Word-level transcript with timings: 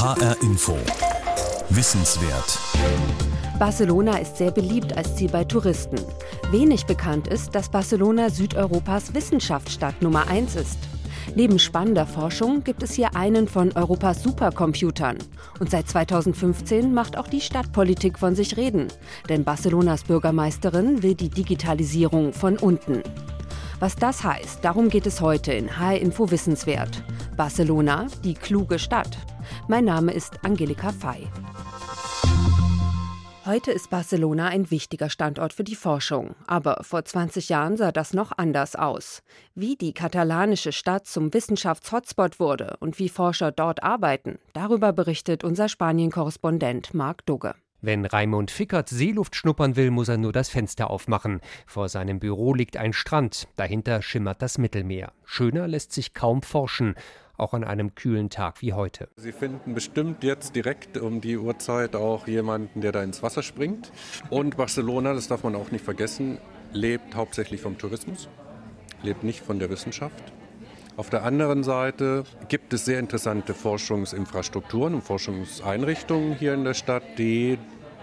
HR 0.00 0.40
Info. 0.42 0.78
Wissenswert. 1.70 2.56
Barcelona 3.58 4.18
ist 4.18 4.36
sehr 4.36 4.52
beliebt 4.52 4.96
als 4.96 5.16
Ziel 5.16 5.28
bei 5.28 5.42
Touristen. 5.42 5.98
Wenig 6.52 6.86
bekannt 6.86 7.26
ist, 7.26 7.52
dass 7.56 7.68
Barcelona 7.68 8.30
Südeuropas 8.30 9.12
Wissenschaftsstadt 9.12 10.00
Nummer 10.00 10.28
1 10.28 10.54
ist. 10.54 10.78
Neben 11.34 11.58
spannender 11.58 12.06
Forschung 12.06 12.62
gibt 12.62 12.84
es 12.84 12.92
hier 12.92 13.16
einen 13.16 13.48
von 13.48 13.72
Europas 13.72 14.22
Supercomputern. 14.22 15.18
Und 15.58 15.72
seit 15.72 15.88
2015 15.88 16.94
macht 16.94 17.18
auch 17.18 17.26
die 17.26 17.40
Stadtpolitik 17.40 18.20
von 18.20 18.36
sich 18.36 18.56
reden. 18.56 18.86
Denn 19.28 19.42
Barcelonas 19.42 20.04
Bürgermeisterin 20.04 21.02
will 21.02 21.16
die 21.16 21.28
Digitalisierung 21.28 22.32
von 22.32 22.56
unten. 22.56 23.02
Was 23.80 23.94
das 23.94 24.24
heißt, 24.24 24.64
darum 24.64 24.88
geht 24.88 25.06
es 25.06 25.20
heute 25.20 25.52
in 25.52 25.78
HR 25.78 26.00
Info 26.00 26.32
Wissenswert. 26.32 27.04
Barcelona, 27.36 28.08
die 28.24 28.34
kluge 28.34 28.76
Stadt. 28.76 29.16
Mein 29.68 29.84
Name 29.84 30.12
ist 30.12 30.44
Angelika 30.44 30.90
Fey. 30.90 31.28
Heute 33.46 33.70
ist 33.70 33.88
Barcelona 33.88 34.48
ein 34.48 34.72
wichtiger 34.72 35.08
Standort 35.08 35.52
für 35.52 35.62
die 35.62 35.76
Forschung. 35.76 36.34
Aber 36.48 36.80
vor 36.82 37.04
20 37.04 37.50
Jahren 37.50 37.76
sah 37.76 37.92
das 37.92 38.14
noch 38.14 38.32
anders 38.36 38.74
aus. 38.74 39.22
Wie 39.54 39.76
die 39.76 39.94
katalanische 39.94 40.72
Stadt 40.72 41.06
zum 41.06 41.32
Wissenschaftshotspot 41.32 42.40
wurde 42.40 42.76
und 42.80 42.98
wie 42.98 43.08
Forscher 43.08 43.52
dort 43.52 43.84
arbeiten, 43.84 44.40
darüber 44.54 44.92
berichtet 44.92 45.44
unser 45.44 45.68
Spanien-Korrespondent 45.68 46.94
Marc 46.94 47.24
Dugge. 47.26 47.54
Wenn 47.80 48.04
Raimund 48.04 48.50
Fickert 48.50 48.88
Seeluft 48.88 49.36
schnuppern 49.36 49.76
will, 49.76 49.92
muss 49.92 50.08
er 50.08 50.16
nur 50.16 50.32
das 50.32 50.48
Fenster 50.48 50.90
aufmachen. 50.90 51.40
Vor 51.66 51.88
seinem 51.88 52.18
Büro 52.18 52.52
liegt 52.52 52.76
ein 52.76 52.92
Strand, 52.92 53.46
dahinter 53.54 54.02
schimmert 54.02 54.42
das 54.42 54.58
Mittelmeer. 54.58 55.12
Schöner 55.24 55.68
lässt 55.68 55.92
sich 55.92 56.12
kaum 56.12 56.42
forschen 56.42 56.94
auch 57.38 57.54
an 57.54 57.64
einem 57.64 57.94
kühlen 57.94 58.30
Tag 58.30 58.60
wie 58.62 58.72
heute. 58.72 59.08
Sie 59.16 59.32
finden 59.32 59.74
bestimmt 59.74 60.24
jetzt 60.24 60.56
direkt 60.56 60.98
um 60.98 61.20
die 61.20 61.38
Uhrzeit 61.38 61.94
auch 61.94 62.26
jemanden, 62.26 62.80
der 62.80 62.92
da 62.92 63.02
ins 63.02 63.22
Wasser 63.22 63.42
springt. 63.42 63.92
Und 64.28 64.56
Barcelona, 64.56 65.14
das 65.14 65.28
darf 65.28 65.44
man 65.44 65.54
auch 65.54 65.70
nicht 65.70 65.84
vergessen, 65.84 66.38
lebt 66.72 67.14
hauptsächlich 67.14 67.60
vom 67.60 67.78
Tourismus, 67.78 68.28
lebt 69.02 69.22
nicht 69.22 69.40
von 69.40 69.58
der 69.58 69.70
Wissenschaft. 69.70 70.32
Auf 70.98 71.10
der 71.10 71.22
anderen 71.22 71.62
Seite 71.62 72.24
gibt 72.48 72.72
es 72.72 72.84
sehr 72.84 72.98
interessante 72.98 73.54
Forschungsinfrastrukturen 73.54 74.94
und 74.94 75.02
Forschungseinrichtungen 75.02 76.34
hier 76.34 76.54
in 76.54 76.64
der 76.64 76.74
Stadt, 76.74 77.04
die 77.18 77.56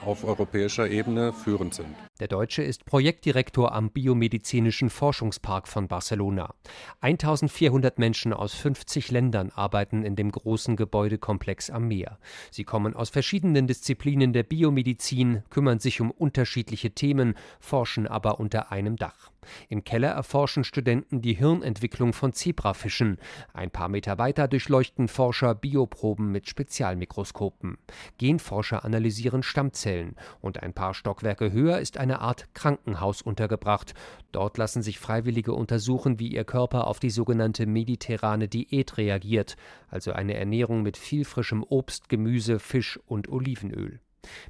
auf 0.06 0.24
europäischer 0.24 0.90
Ebene 0.90 1.34
führend 1.34 1.74
sind. 1.74 1.90
Der 2.22 2.30
Deutsche 2.30 2.64
ist 2.64 2.86
Projektdirektor 2.86 3.74
am 3.74 3.90
Biomedizinischen 3.90 4.90
Forschungspark 4.90 5.68
von 5.68 5.90
Barcelona. 5.90 6.54
1400 7.02 8.00
Menschen 8.00 8.32
aus 8.32 8.54
50 8.54 9.12
Ländern 9.12 9.52
arbeiten 9.54 10.04
in 10.04 10.16
dem 10.16 10.32
großen 10.32 10.78
Gebäudekomplex 10.78 11.70
am 11.70 11.90
Meer. 11.90 12.18
Sie 12.50 12.64
kommen 12.64 12.96
aus 12.96 13.10
verschiedenen 13.10 13.68
Disziplinen 13.68 14.32
der 14.32 14.44
Biomedizin, 14.44 15.44
kümmern 15.50 15.80
sich 15.80 16.00
um 16.00 16.12
unterschiedliche 16.12 16.92
Themen, 16.92 17.36
forschen 17.60 18.08
aber 18.08 18.40
unter 18.40 18.72
einem 18.72 18.96
Dach. 18.96 19.32
Im 19.70 19.84
Keller 19.84 20.10
erforschen 20.10 20.64
Studenten 20.64 21.22
die 21.22 21.34
Hirnentwicklung 21.34 22.14
von 22.14 22.34
Zebrafischen. 22.34 23.18
Ein 23.54 23.72
paar 23.72 23.90
Meter 23.90 24.18
weiter 24.18 24.48
durchleuchten 24.48 25.08
Forscher 25.08 25.56
Bioproben 25.56 26.32
mit 26.32 26.50
Spezialmikroskopen. 26.50 27.78
Genforscher 28.18 28.86
analysieren 28.86 29.44
Stammzellen. 29.44 30.16
Und 30.42 30.64
ein 30.64 30.74
paar 30.74 30.94
Stockwerke 30.94 31.52
höher 31.52 31.80
ist 31.80 31.98
eine 31.98 32.20
Art 32.22 32.54
Krankenhaus 32.54 33.22
untergebracht. 33.22 33.94
Dort 34.32 34.58
lassen 34.58 34.82
sich 34.82 35.00
Freiwillige 35.00 35.54
untersuchen, 35.54 36.20
wie 36.20 36.28
ihr 36.28 36.44
Körper 36.44 36.88
auf 36.88 37.00
die 37.00 37.10
sogenannte 37.10 37.66
mediterrane 37.66 38.48
Diät 38.48 38.98
reagiert, 38.98 39.56
also 39.88 40.12
eine 40.12 40.36
Ernährung 40.36 40.84
mit 40.84 40.98
viel 40.98 41.26
frischem 41.26 41.64
Obst, 41.64 42.10
Gemüse, 42.10 42.60
Fisch 42.60 43.00
und 43.06 43.30
Olivenöl. 43.30 44.00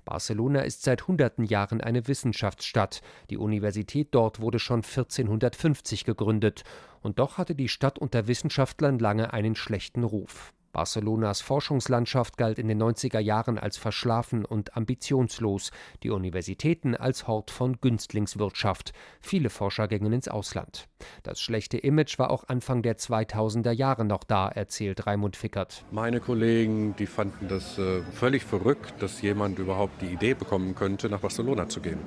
Barcelona 0.05 0.61
ist 0.61 0.83
seit 0.83 1.07
hunderten 1.07 1.45
Jahren 1.45 1.81
eine 1.81 2.07
Wissenschaftsstadt. 2.07 3.01
Die 3.29 3.37
Universität 3.37 4.09
dort 4.11 4.39
wurde 4.39 4.59
schon 4.59 4.83
1450 4.83 6.05
gegründet. 6.05 6.63
Und 7.01 7.19
doch 7.19 7.37
hatte 7.37 7.55
die 7.55 7.69
Stadt 7.69 7.99
unter 7.99 8.27
Wissenschaftlern 8.27 8.99
lange 8.99 9.33
einen 9.33 9.55
schlechten 9.55 10.03
Ruf. 10.03 10.53
Barcelonas 10.75 11.39
Forschungslandschaft 11.39 12.35
galt 12.37 12.59
in 12.59 12.67
den 12.67 12.83
90er 12.83 13.19
Jahren 13.19 13.57
als 13.57 13.77
verschlafen 13.77 14.43
und 14.43 14.75
ambitionslos, 14.75 15.71
die 16.03 16.09
Universitäten 16.09 16.97
als 16.97 17.27
Hort 17.27 17.49
von 17.49 17.79
Günstlingswirtschaft. 17.79 18.91
Viele 19.21 19.49
Forscher 19.49 19.87
gingen 19.87 20.11
ins 20.11 20.27
Ausland. 20.27 20.89
Das 21.23 21.39
schlechte 21.39 21.77
Image 21.77 22.19
war 22.19 22.29
auch 22.29 22.49
Anfang 22.49 22.81
der 22.81 22.97
2000er 22.97 23.71
Jahre 23.71 24.03
noch 24.03 24.25
da, 24.25 24.49
erzählt 24.49 25.07
Raimund 25.07 25.37
Fickert. 25.37 25.85
Meine 25.91 26.19
Kollegen, 26.19 26.93
die 26.97 27.07
fanden 27.07 27.47
das 27.47 27.77
äh, 27.77 28.01
völlig 28.11 28.43
verrückt, 28.43 28.95
dass 29.01 29.21
jemand 29.21 29.59
überhaupt 29.59 30.01
die 30.01 30.07
Idee 30.07 30.33
bekommen 30.33 30.75
könnte, 30.75 31.07
nach 31.07 31.21
Barcelona 31.21 31.69
zu 31.69 31.79
gehen. 31.79 31.99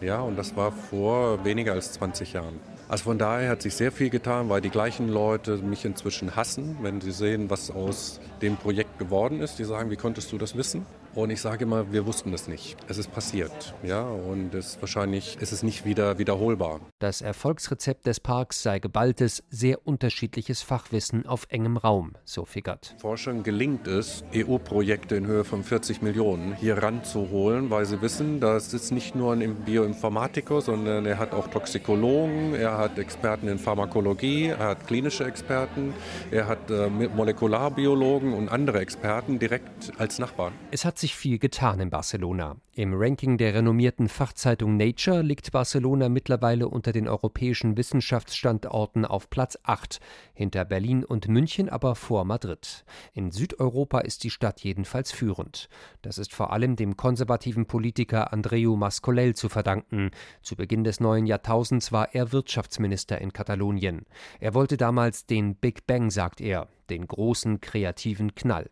Ja, 0.00 0.22
und 0.22 0.36
das 0.36 0.56
war 0.56 0.72
vor 0.72 1.44
weniger 1.44 1.74
als 1.74 1.92
20 1.92 2.32
Jahren. 2.32 2.58
Also 2.88 3.04
von 3.04 3.18
daher 3.18 3.50
hat 3.50 3.60
sich 3.60 3.74
sehr 3.74 3.92
viel 3.92 4.08
getan, 4.08 4.48
weil 4.48 4.62
die 4.62 4.70
gleichen 4.70 5.08
Leute 5.08 5.58
mich 5.58 5.84
inzwischen 5.84 6.36
hassen, 6.36 6.78
wenn 6.80 7.02
sie 7.02 7.12
sehen, 7.12 7.50
was 7.50 7.70
aus 7.70 8.18
dem 8.40 8.56
Projekt 8.56 8.98
geworden 8.98 9.40
ist. 9.40 9.58
Die 9.58 9.64
sagen, 9.64 9.90
wie 9.90 9.96
konntest 9.96 10.32
du 10.32 10.38
das 10.38 10.56
wissen? 10.56 10.86
Und 11.14 11.30
ich 11.30 11.40
sage 11.40 11.64
immer, 11.64 11.92
wir 11.92 12.06
wussten 12.06 12.32
es 12.32 12.48
nicht. 12.48 12.76
Es 12.88 12.98
ist 12.98 13.12
passiert, 13.12 13.74
ja, 13.82 14.02
und 14.02 14.54
es 14.54 14.80
wahrscheinlich 14.80 15.36
ist 15.40 15.52
es 15.52 15.62
nicht 15.62 15.84
wieder 15.84 16.18
wiederholbar. 16.18 16.80
Das 16.98 17.20
Erfolgsrezept 17.22 18.06
des 18.06 18.20
Parks 18.20 18.62
sei 18.62 18.78
geballtes, 18.78 19.42
sehr 19.50 19.86
unterschiedliches 19.86 20.62
Fachwissen 20.62 21.26
auf 21.26 21.46
engem 21.48 21.76
Raum, 21.76 22.12
so 22.24 22.44
Figgert. 22.44 22.94
Forschern 22.98 23.42
gelingt 23.42 23.86
es, 23.86 24.22
EU-Projekte 24.34 25.16
in 25.16 25.26
Höhe 25.26 25.44
von 25.44 25.64
40 25.64 26.02
Millionen 26.02 26.54
hier 26.54 26.82
ranzuholen, 26.82 27.70
weil 27.70 27.84
sie 27.84 28.00
wissen, 28.02 28.40
das 28.40 28.72
ist 28.74 28.92
nicht 28.92 29.14
nur 29.14 29.32
ein 29.32 29.54
Bioinformatiker, 29.54 30.60
sondern 30.60 31.06
er 31.06 31.18
hat 31.18 31.32
auch 31.32 31.48
Toxikologen, 31.48 32.54
er 32.54 32.78
hat 32.78 32.98
Experten 32.98 33.48
in 33.48 33.58
Pharmakologie, 33.58 34.48
er 34.48 34.58
hat 34.58 34.86
klinische 34.86 35.24
Experten, 35.24 35.94
er 36.30 36.46
hat 36.46 36.70
äh, 36.70 36.88
Molekularbiologen 36.88 38.34
und 38.34 38.48
andere 38.48 38.80
Experten 38.80 39.38
direkt 39.38 39.92
als 39.98 40.18
Nachbarn. 40.18 40.52
Es 40.70 40.84
hat 40.84 40.98
sich 40.98 41.07
viel 41.14 41.38
getan 41.38 41.80
in 41.80 41.90
Barcelona. 41.90 42.56
Im 42.78 42.94
Ranking 42.94 43.38
der 43.38 43.54
renommierten 43.54 44.08
Fachzeitung 44.08 44.76
Nature 44.76 45.22
liegt 45.22 45.50
Barcelona 45.50 46.08
mittlerweile 46.08 46.68
unter 46.68 46.92
den 46.92 47.08
europäischen 47.08 47.76
Wissenschaftsstandorten 47.76 49.04
auf 49.04 49.30
Platz 49.30 49.58
8, 49.64 49.98
hinter 50.32 50.64
Berlin 50.64 51.04
und 51.04 51.26
München 51.26 51.68
aber 51.68 51.96
vor 51.96 52.24
Madrid. 52.24 52.84
In 53.14 53.32
Südeuropa 53.32 53.98
ist 53.98 54.22
die 54.22 54.30
Stadt 54.30 54.60
jedenfalls 54.60 55.10
führend. 55.10 55.68
Das 56.02 56.18
ist 56.18 56.32
vor 56.32 56.52
allem 56.52 56.76
dem 56.76 56.96
konservativen 56.96 57.66
Politiker 57.66 58.32
Andreu 58.32 58.76
Mascolell 58.76 59.34
zu 59.34 59.48
verdanken. 59.48 60.12
Zu 60.42 60.54
Beginn 60.54 60.84
des 60.84 61.00
neuen 61.00 61.26
Jahrtausends 61.26 61.90
war 61.90 62.14
er 62.14 62.30
Wirtschaftsminister 62.30 63.20
in 63.20 63.32
Katalonien. 63.32 64.06
Er 64.38 64.54
wollte 64.54 64.76
damals 64.76 65.26
den 65.26 65.56
Big 65.56 65.88
Bang, 65.88 66.12
sagt 66.12 66.40
er, 66.40 66.68
den 66.90 67.08
großen 67.08 67.60
kreativen 67.60 68.36
Knall. 68.36 68.70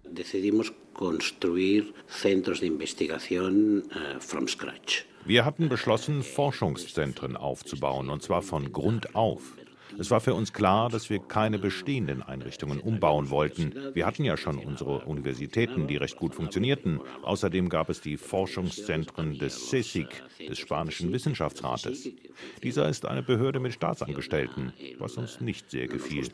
Uh, 3.96 4.20
from 4.20 4.46
scratch. 4.46 5.06
Wir 5.24 5.46
hatten 5.46 5.70
beschlossen, 5.70 6.22
Forschungszentren 6.22 7.34
aufzubauen, 7.34 8.10
und 8.10 8.22
zwar 8.22 8.42
von 8.42 8.70
Grund 8.70 9.14
auf. 9.14 9.56
Es 9.98 10.10
war 10.10 10.20
für 10.20 10.34
uns 10.34 10.52
klar, 10.52 10.88
dass 10.88 11.10
wir 11.10 11.18
keine 11.20 11.58
bestehenden 11.58 12.22
Einrichtungen 12.22 12.80
umbauen 12.80 13.30
wollten. 13.30 13.74
Wir 13.94 14.06
hatten 14.06 14.24
ja 14.24 14.36
schon 14.36 14.58
unsere 14.58 15.00
Universitäten, 15.06 15.86
die 15.86 15.96
recht 15.96 16.16
gut 16.16 16.34
funktionierten. 16.34 17.00
Außerdem 17.22 17.68
gab 17.68 17.88
es 17.88 18.00
die 18.00 18.16
Forschungszentren 18.16 19.38
des 19.38 19.70
CSIC, 19.70 20.22
des 20.48 20.58
spanischen 20.58 21.12
Wissenschaftsrates. 21.12 22.08
Dieser 22.62 22.88
ist 22.88 23.06
eine 23.06 23.22
Behörde 23.22 23.60
mit 23.60 23.72
Staatsangestellten, 23.72 24.72
was 24.98 25.16
uns 25.16 25.40
nicht 25.40 25.70
sehr 25.70 25.86
gefiel. 25.88 26.28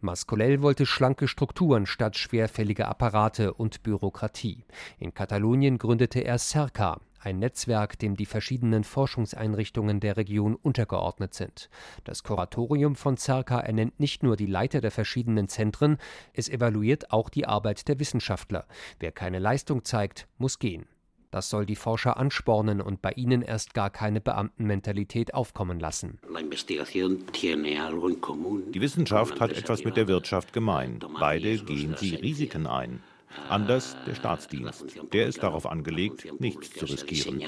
Mascolell 0.00 0.62
wollte 0.62 0.86
schlanke 0.86 1.28
Strukturen 1.28 1.86
statt 1.86 2.16
schwerfällige 2.16 2.86
Apparate 2.88 3.54
und 3.54 3.82
Bürokratie. 3.82 4.64
In 4.98 5.14
Katalonien 5.14 5.78
gründete 5.78 6.20
er 6.24 6.38
CERCA, 6.38 7.00
ein 7.24 7.38
Netzwerk, 7.38 7.98
dem 7.98 8.16
die 8.16 8.26
verschiedenen 8.26 8.84
Forschungseinrichtungen 8.84 10.00
der 10.00 10.16
Region 10.16 10.54
untergeordnet 10.54 11.34
sind. 11.34 11.68
Das 12.04 12.22
Kuratorium 12.22 12.96
von 12.96 13.16
CERCA 13.16 13.60
ernennt 13.60 13.98
nicht 14.00 14.22
nur 14.22 14.36
die 14.36 14.46
Leiter 14.46 14.80
der 14.80 14.90
verschiedenen 14.90 15.48
Zentren, 15.48 15.98
es 16.32 16.48
evaluiert 16.48 17.10
auch 17.10 17.28
die 17.28 17.46
Arbeit 17.46 17.88
der 17.88 17.98
Wissenschaftler. 17.98 18.66
Wer 19.00 19.12
keine 19.12 19.38
Leistung 19.38 19.84
zeigt, 19.84 20.28
muss 20.38 20.58
gehen. 20.58 20.86
Das 21.34 21.50
soll 21.50 21.66
die 21.66 21.74
Forscher 21.74 22.16
anspornen 22.16 22.80
und 22.80 23.02
bei 23.02 23.10
ihnen 23.10 23.42
erst 23.42 23.74
gar 23.74 23.90
keine 23.90 24.20
Beamtenmentalität 24.20 25.34
aufkommen 25.34 25.80
lassen. 25.80 26.20
Die 28.72 28.80
Wissenschaft 28.80 29.40
hat 29.40 29.50
etwas 29.50 29.82
mit 29.82 29.96
der 29.96 30.06
Wirtschaft 30.06 30.52
gemein. 30.52 31.00
Beide 31.18 31.58
gehen 31.58 31.96
sie 31.98 32.14
Risiken 32.14 32.68
ein. 32.68 33.02
Anders 33.48 33.96
der 34.06 34.14
Staatsdienst. 34.14 34.84
Der 35.12 35.26
ist 35.26 35.42
darauf 35.42 35.66
angelegt, 35.66 36.26
nichts 36.40 36.70
zu 36.70 36.86
riskieren. 36.86 37.42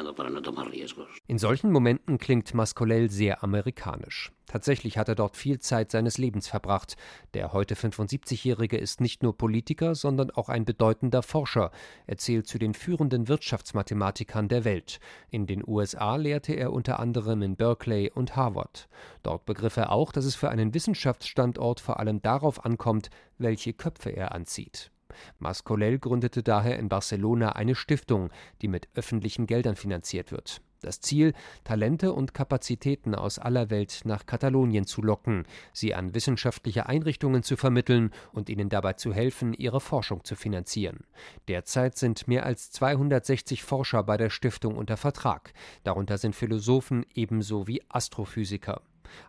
In 1.26 1.38
solchen 1.38 1.72
Momenten 1.72 2.18
klingt 2.18 2.54
Mascolell 2.54 3.10
sehr 3.10 3.42
amerikanisch. 3.42 4.32
Tatsächlich 4.46 4.96
hat 4.96 5.08
er 5.08 5.16
dort 5.16 5.36
viel 5.36 5.58
Zeit 5.58 5.90
seines 5.90 6.18
Lebens 6.18 6.48
verbracht. 6.48 6.96
Der 7.34 7.52
heute 7.52 7.74
75-Jährige 7.74 8.76
ist 8.76 9.00
nicht 9.00 9.22
nur 9.22 9.36
Politiker, 9.36 9.94
sondern 9.94 10.30
auch 10.30 10.48
ein 10.48 10.64
bedeutender 10.64 11.22
Forscher. 11.22 11.72
Er 12.06 12.18
zählt 12.18 12.46
zu 12.46 12.58
den 12.58 12.74
führenden 12.74 13.26
Wirtschaftsmathematikern 13.26 14.48
der 14.48 14.64
Welt. 14.64 15.00
In 15.30 15.46
den 15.46 15.64
USA 15.66 16.16
lehrte 16.16 16.52
er 16.52 16.72
unter 16.72 17.00
anderem 17.00 17.42
in 17.42 17.56
Berkeley 17.56 18.10
und 18.14 18.36
Harvard. 18.36 18.88
Dort 19.22 19.46
begriff 19.46 19.76
er 19.76 19.90
auch, 19.90 20.12
dass 20.12 20.24
es 20.24 20.36
für 20.36 20.48
einen 20.50 20.74
Wissenschaftsstandort 20.74 21.80
vor 21.80 21.98
allem 21.98 22.22
darauf 22.22 22.64
ankommt, 22.64 23.10
welche 23.38 23.72
Köpfe 23.72 24.10
er 24.10 24.32
anzieht. 24.32 24.92
Mascolell 25.38 25.98
gründete 25.98 26.42
daher 26.42 26.78
in 26.78 26.88
Barcelona 26.88 27.52
eine 27.52 27.74
Stiftung, 27.74 28.30
die 28.62 28.68
mit 28.68 28.88
öffentlichen 28.94 29.46
Geldern 29.46 29.76
finanziert 29.76 30.32
wird. 30.32 30.60
Das 30.82 31.00
Ziel, 31.00 31.32
Talente 31.64 32.12
und 32.12 32.34
Kapazitäten 32.34 33.14
aus 33.14 33.38
aller 33.38 33.70
Welt 33.70 34.02
nach 34.04 34.26
Katalonien 34.26 34.86
zu 34.86 35.02
locken, 35.02 35.44
sie 35.72 35.94
an 35.94 36.14
wissenschaftliche 36.14 36.86
Einrichtungen 36.86 37.42
zu 37.42 37.56
vermitteln 37.56 38.10
und 38.32 38.50
ihnen 38.50 38.68
dabei 38.68 38.92
zu 38.92 39.12
helfen, 39.12 39.54
ihre 39.54 39.80
Forschung 39.80 40.22
zu 40.24 40.36
finanzieren. 40.36 41.00
Derzeit 41.48 41.96
sind 41.96 42.28
mehr 42.28 42.44
als 42.44 42.70
260 42.70 43.62
Forscher 43.62 44.02
bei 44.02 44.16
der 44.16 44.30
Stiftung 44.30 44.76
unter 44.76 44.96
Vertrag. 44.96 45.54
Darunter 45.82 46.18
sind 46.18 46.36
Philosophen 46.36 47.06
ebenso 47.14 47.66
wie 47.66 47.82
Astrophysiker. 47.88 48.82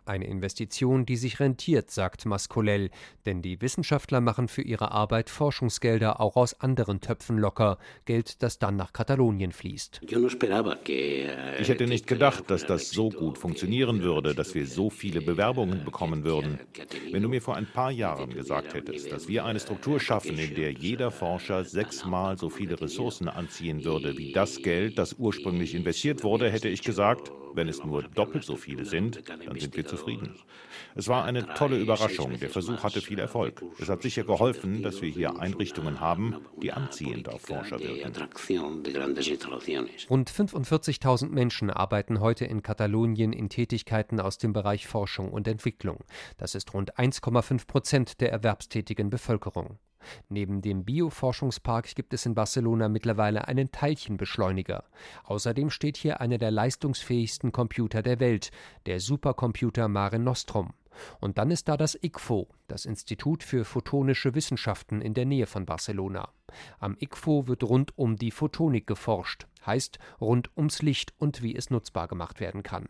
Eine 0.04 0.26
Investition, 0.26 1.06
die 1.06 1.16
sich 1.16 1.40
rentiert, 1.40 1.90
sagt 1.90 2.26
Mascolell, 2.26 2.90
denn 3.26 3.42
die 3.42 3.60
Wissenschaftler 3.60 4.20
machen 4.20 4.48
für 4.48 4.62
ihre 4.62 4.92
Arbeit 4.92 5.30
Forschungsgelder 5.30 6.20
auch 6.20 6.36
aus 6.36 6.60
anderen 6.60 7.00
Töpfen 7.00 7.38
locker, 7.38 7.78
Geld, 8.04 8.42
das 8.42 8.58
dann 8.58 8.76
nach 8.76 8.92
Katalonien 8.92 9.52
fließt. 9.52 10.00
Ich 10.02 11.68
hätte 11.68 11.86
nicht 11.86 12.06
gedacht, 12.06 12.44
dass 12.50 12.66
das 12.66 12.90
so 12.90 13.10
gut 13.10 13.38
funktionieren 13.38 14.02
würde, 14.02 14.34
dass 14.34 14.54
wir 14.54 14.66
so 14.66 14.90
viele 14.90 15.20
Bewerbungen 15.20 15.84
bekommen 15.84 16.24
würden. 16.24 16.58
Wenn 17.10 17.22
du 17.22 17.28
mir 17.28 17.42
vor 17.42 17.56
ein 17.56 17.66
paar 17.66 17.90
Jahren 17.90 18.30
gesagt 18.30 18.74
hättest, 18.74 19.12
dass 19.12 19.28
wir 19.28 19.44
eine 19.44 19.60
Struktur 19.60 20.00
schaffen, 20.00 20.38
in 20.38 20.54
der 20.54 20.72
jeder 20.72 21.10
Forscher 21.10 21.64
sechsmal 21.64 22.38
so 22.38 22.48
viele 22.50 22.80
Ressourcen 22.80 23.28
anziehen 23.28 23.84
würde 23.84 24.16
wie 24.16 24.32
das 24.32 24.62
Geld, 24.62 24.98
das 24.98 25.14
ursprünglich 25.14 25.74
investiert 25.74 26.24
wurde, 26.24 26.50
hätte 26.50 26.68
ich 26.68 26.82
gesagt, 26.82 27.30
wenn 27.54 27.68
es 27.68 27.84
nur 27.84 28.02
doppelt 28.02 28.44
so 28.44 28.56
viele 28.56 28.84
sind, 28.84 29.28
dann 29.28 29.58
sind 29.58 29.76
wir 29.76 29.86
zufrieden. 29.86 30.34
Es 30.94 31.08
war 31.08 31.24
eine 31.24 31.54
tolle 31.54 31.78
Überraschung. 31.78 32.38
Der 32.38 32.50
Versuch 32.50 32.82
hatte 32.82 33.00
viel 33.00 33.18
Erfolg. 33.18 33.62
Es 33.78 33.88
hat 33.88 34.02
sicher 34.02 34.24
geholfen, 34.24 34.82
dass 34.82 35.02
wir 35.02 35.08
hier 35.08 35.38
Einrichtungen 35.38 36.00
haben, 36.00 36.36
die 36.62 36.72
anziehend 36.72 37.28
auf 37.28 37.42
Forscher 37.42 37.78
wirken. 37.80 38.12
Rund 40.10 40.30
45.000 40.30 41.28
Menschen 41.28 41.70
arbeiten 41.70 42.20
heute 42.20 42.44
in 42.44 42.62
Katalonien 42.62 43.32
in 43.32 43.48
Tätigkeiten 43.48 44.20
aus 44.20 44.38
dem 44.38 44.52
Bereich 44.52 44.86
Forschung 44.86 45.30
und 45.30 45.48
Entwicklung. 45.48 46.04
Das 46.36 46.54
ist 46.54 46.74
rund 46.74 46.96
1,5 46.96 47.66
Prozent 47.66 48.20
der 48.20 48.32
erwerbstätigen 48.32 49.10
Bevölkerung. 49.10 49.78
Neben 50.28 50.62
dem 50.62 50.84
Bioforschungspark 50.84 51.94
gibt 51.94 52.14
es 52.14 52.26
in 52.26 52.34
Barcelona 52.34 52.88
mittlerweile 52.88 53.48
einen 53.48 53.70
Teilchenbeschleuniger. 53.70 54.84
Außerdem 55.24 55.70
steht 55.70 55.96
hier 55.96 56.20
einer 56.20 56.38
der 56.38 56.50
leistungsfähigsten 56.50 57.52
Computer 57.52 58.02
der 58.02 58.20
Welt, 58.20 58.50
der 58.86 59.00
Supercomputer 59.00 59.88
Mare 59.88 60.18
Nostrum. 60.18 60.72
Und 61.20 61.38
dann 61.38 61.50
ist 61.50 61.68
da 61.68 61.76
das 61.76 61.96
ICFO, 62.00 62.48
das 62.66 62.84
Institut 62.84 63.42
für 63.42 63.64
Photonische 63.64 64.34
Wissenschaften 64.34 65.00
in 65.00 65.14
der 65.14 65.26
Nähe 65.26 65.46
von 65.46 65.64
Barcelona. 65.64 66.28
Am 66.80 66.96
ICFO 66.98 67.46
wird 67.46 67.62
rund 67.62 67.96
um 67.96 68.16
die 68.16 68.30
Photonik 68.30 68.86
geforscht, 68.86 69.46
heißt 69.64 69.98
rund 70.20 70.50
ums 70.56 70.82
Licht 70.82 71.14
und 71.18 71.42
wie 71.42 71.54
es 71.54 71.70
nutzbar 71.70 72.08
gemacht 72.08 72.40
werden 72.40 72.62
kann 72.62 72.88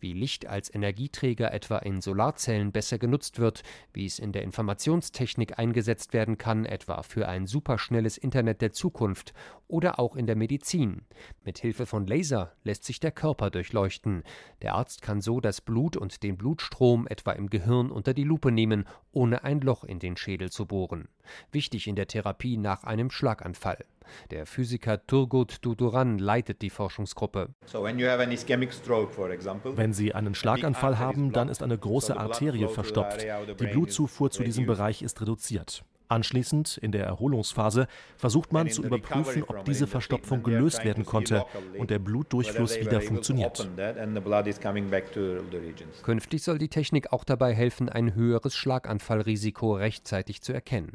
wie 0.00 0.12
Licht 0.12 0.46
als 0.46 0.72
Energieträger 0.74 1.52
etwa 1.52 1.78
in 1.78 2.00
Solarzellen 2.00 2.72
besser 2.72 2.98
genutzt 2.98 3.38
wird, 3.38 3.62
wie 3.92 4.06
es 4.06 4.18
in 4.18 4.32
der 4.32 4.42
Informationstechnik 4.42 5.58
eingesetzt 5.58 6.12
werden 6.12 6.38
kann, 6.38 6.64
etwa 6.64 7.02
für 7.02 7.28
ein 7.28 7.46
superschnelles 7.46 8.18
Internet 8.18 8.62
der 8.62 8.72
Zukunft 8.72 9.32
oder 9.68 9.98
auch 9.98 10.16
in 10.16 10.26
der 10.26 10.36
Medizin. 10.36 11.02
Mit 11.44 11.58
Hilfe 11.58 11.86
von 11.86 12.06
Laser 12.06 12.52
lässt 12.64 12.84
sich 12.84 13.00
der 13.00 13.10
Körper 13.12 13.50
durchleuchten. 13.50 14.22
Der 14.60 14.74
Arzt 14.74 15.02
kann 15.02 15.20
so 15.20 15.40
das 15.40 15.60
Blut 15.60 15.96
und 15.96 16.22
den 16.22 16.36
Blutstrom 16.36 17.06
etwa 17.06 17.32
im 17.32 17.48
Gehirn 17.48 17.90
unter 17.90 18.14
die 18.14 18.24
Lupe 18.24 18.52
nehmen, 18.52 18.86
ohne 19.12 19.44
ein 19.44 19.60
Loch 19.60 19.84
in 19.84 19.98
den 19.98 20.16
Schädel 20.16 20.50
zu 20.50 20.66
bohren. 20.66 21.08
Wichtig 21.50 21.86
in 21.86 21.96
der 21.96 22.06
Therapie 22.06 22.56
nach 22.56 22.84
einem 22.84 23.10
Schlaganfall. 23.10 23.84
Der 24.30 24.46
Physiker 24.46 25.06
Turgut 25.06 25.64
Duduran 25.64 26.18
leitet 26.18 26.62
die 26.62 26.70
Forschungsgruppe. 26.70 27.48
Wenn 29.64 29.92
Sie 29.92 30.14
einen 30.14 30.34
Schlaganfall 30.34 30.98
haben, 30.98 31.32
dann 31.32 31.48
ist 31.48 31.62
eine 31.62 31.78
große 31.78 32.16
Arterie 32.16 32.68
verstopft. 32.68 33.24
Die 33.60 33.66
Blutzufuhr 33.66 34.30
zu 34.30 34.42
diesem 34.42 34.66
Bereich 34.66 35.02
ist 35.02 35.20
reduziert. 35.20 35.84
Anschließend, 36.12 36.76
in 36.82 36.92
der 36.92 37.06
Erholungsphase, 37.06 37.86
versucht 38.18 38.52
man 38.52 38.68
zu 38.68 38.82
überprüfen, 38.82 39.44
ob 39.44 39.64
diese 39.64 39.86
Verstopfung 39.86 40.42
gelöst 40.42 40.84
werden 40.84 41.06
konnte 41.06 41.46
und 41.78 41.88
der 41.88 41.98
Blutdurchfluss 41.98 42.78
wieder 42.78 43.00
funktioniert. 43.00 43.66
Künftig 46.02 46.42
soll 46.42 46.58
die 46.58 46.68
Technik 46.68 47.14
auch 47.14 47.24
dabei 47.24 47.54
helfen, 47.54 47.88
ein 47.88 48.14
höheres 48.14 48.54
Schlaganfallrisiko 48.54 49.74
rechtzeitig 49.74 50.42
zu 50.42 50.52
erkennen. 50.52 50.92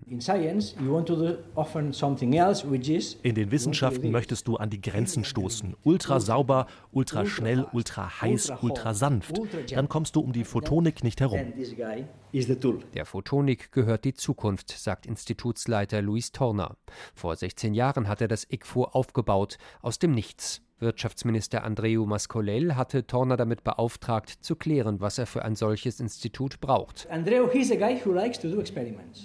In 3.23 3.35
den 3.35 3.51
Wissenschaften 3.51 4.11
möchtest 4.11 4.47
du 4.47 4.57
an 4.57 4.69
die 4.69 4.81
Grenzen 4.81 5.23
stoßen. 5.23 5.75
Ultra 5.83 6.19
sauber, 6.19 6.67
ultra 6.91 7.25
schnell, 7.25 7.65
ultra 7.73 8.21
heiß, 8.21 8.53
ultra 8.61 8.93
sanft. 8.93 9.41
Dann 9.71 9.89
kommst 9.89 10.15
du 10.15 10.19
um 10.19 10.31
die 10.31 10.43
Photonik 10.43 11.03
nicht 11.03 11.21
herum. 11.21 11.53
Der 12.93 13.05
Photonik 13.05 13.71
gehört 13.71 14.03
die 14.03 14.13
Zukunft, 14.13 14.69
sagt 14.69 15.06
Institutsleiter 15.07 16.01
Luis 16.01 16.31
Torner. 16.31 16.77
Vor 17.15 17.35
16 17.35 17.73
Jahren 17.73 18.07
hat 18.07 18.21
er 18.21 18.27
das 18.27 18.45
ICFO 18.49 18.83
aufgebaut, 18.83 19.57
aus 19.81 19.99
dem 19.99 20.11
Nichts. 20.11 20.61
Wirtschaftsminister 20.79 21.63
Andreu 21.63 22.05
Mascolell 22.05 22.75
hatte 22.75 23.07
Torner 23.07 23.35
damit 23.35 23.63
beauftragt, 23.63 24.29
zu 24.29 24.55
klären, 24.55 24.99
was 24.99 25.17
er 25.17 25.25
für 25.25 25.43
ein 25.43 25.55
solches 25.55 25.99
Institut 25.99 26.59
braucht. 26.59 27.07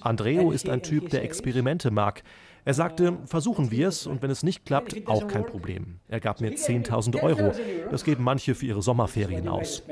Andreu 0.00 0.50
ist 0.50 0.68
ein 0.70 0.82
Typ, 0.82 1.10
der 1.10 1.24
Experimente 1.24 1.90
mag. 1.90 2.22
Er 2.64 2.74
sagte, 2.74 3.18
versuchen 3.26 3.72
wir 3.72 3.88
es 3.88 4.06
und 4.06 4.22
wenn 4.22 4.30
es 4.30 4.44
nicht 4.44 4.64
klappt, 4.64 5.08
auch 5.08 5.26
kein 5.26 5.44
Problem. 5.44 5.98
Er 6.06 6.20
gab 6.20 6.40
mir 6.40 6.52
10.000 6.52 7.20
Euro. 7.22 7.52
Das 7.90 8.04
geben 8.04 8.22
manche 8.22 8.54
für 8.54 8.66
ihre 8.66 8.82
Sommerferien 8.82 9.48
aus. 9.48 9.82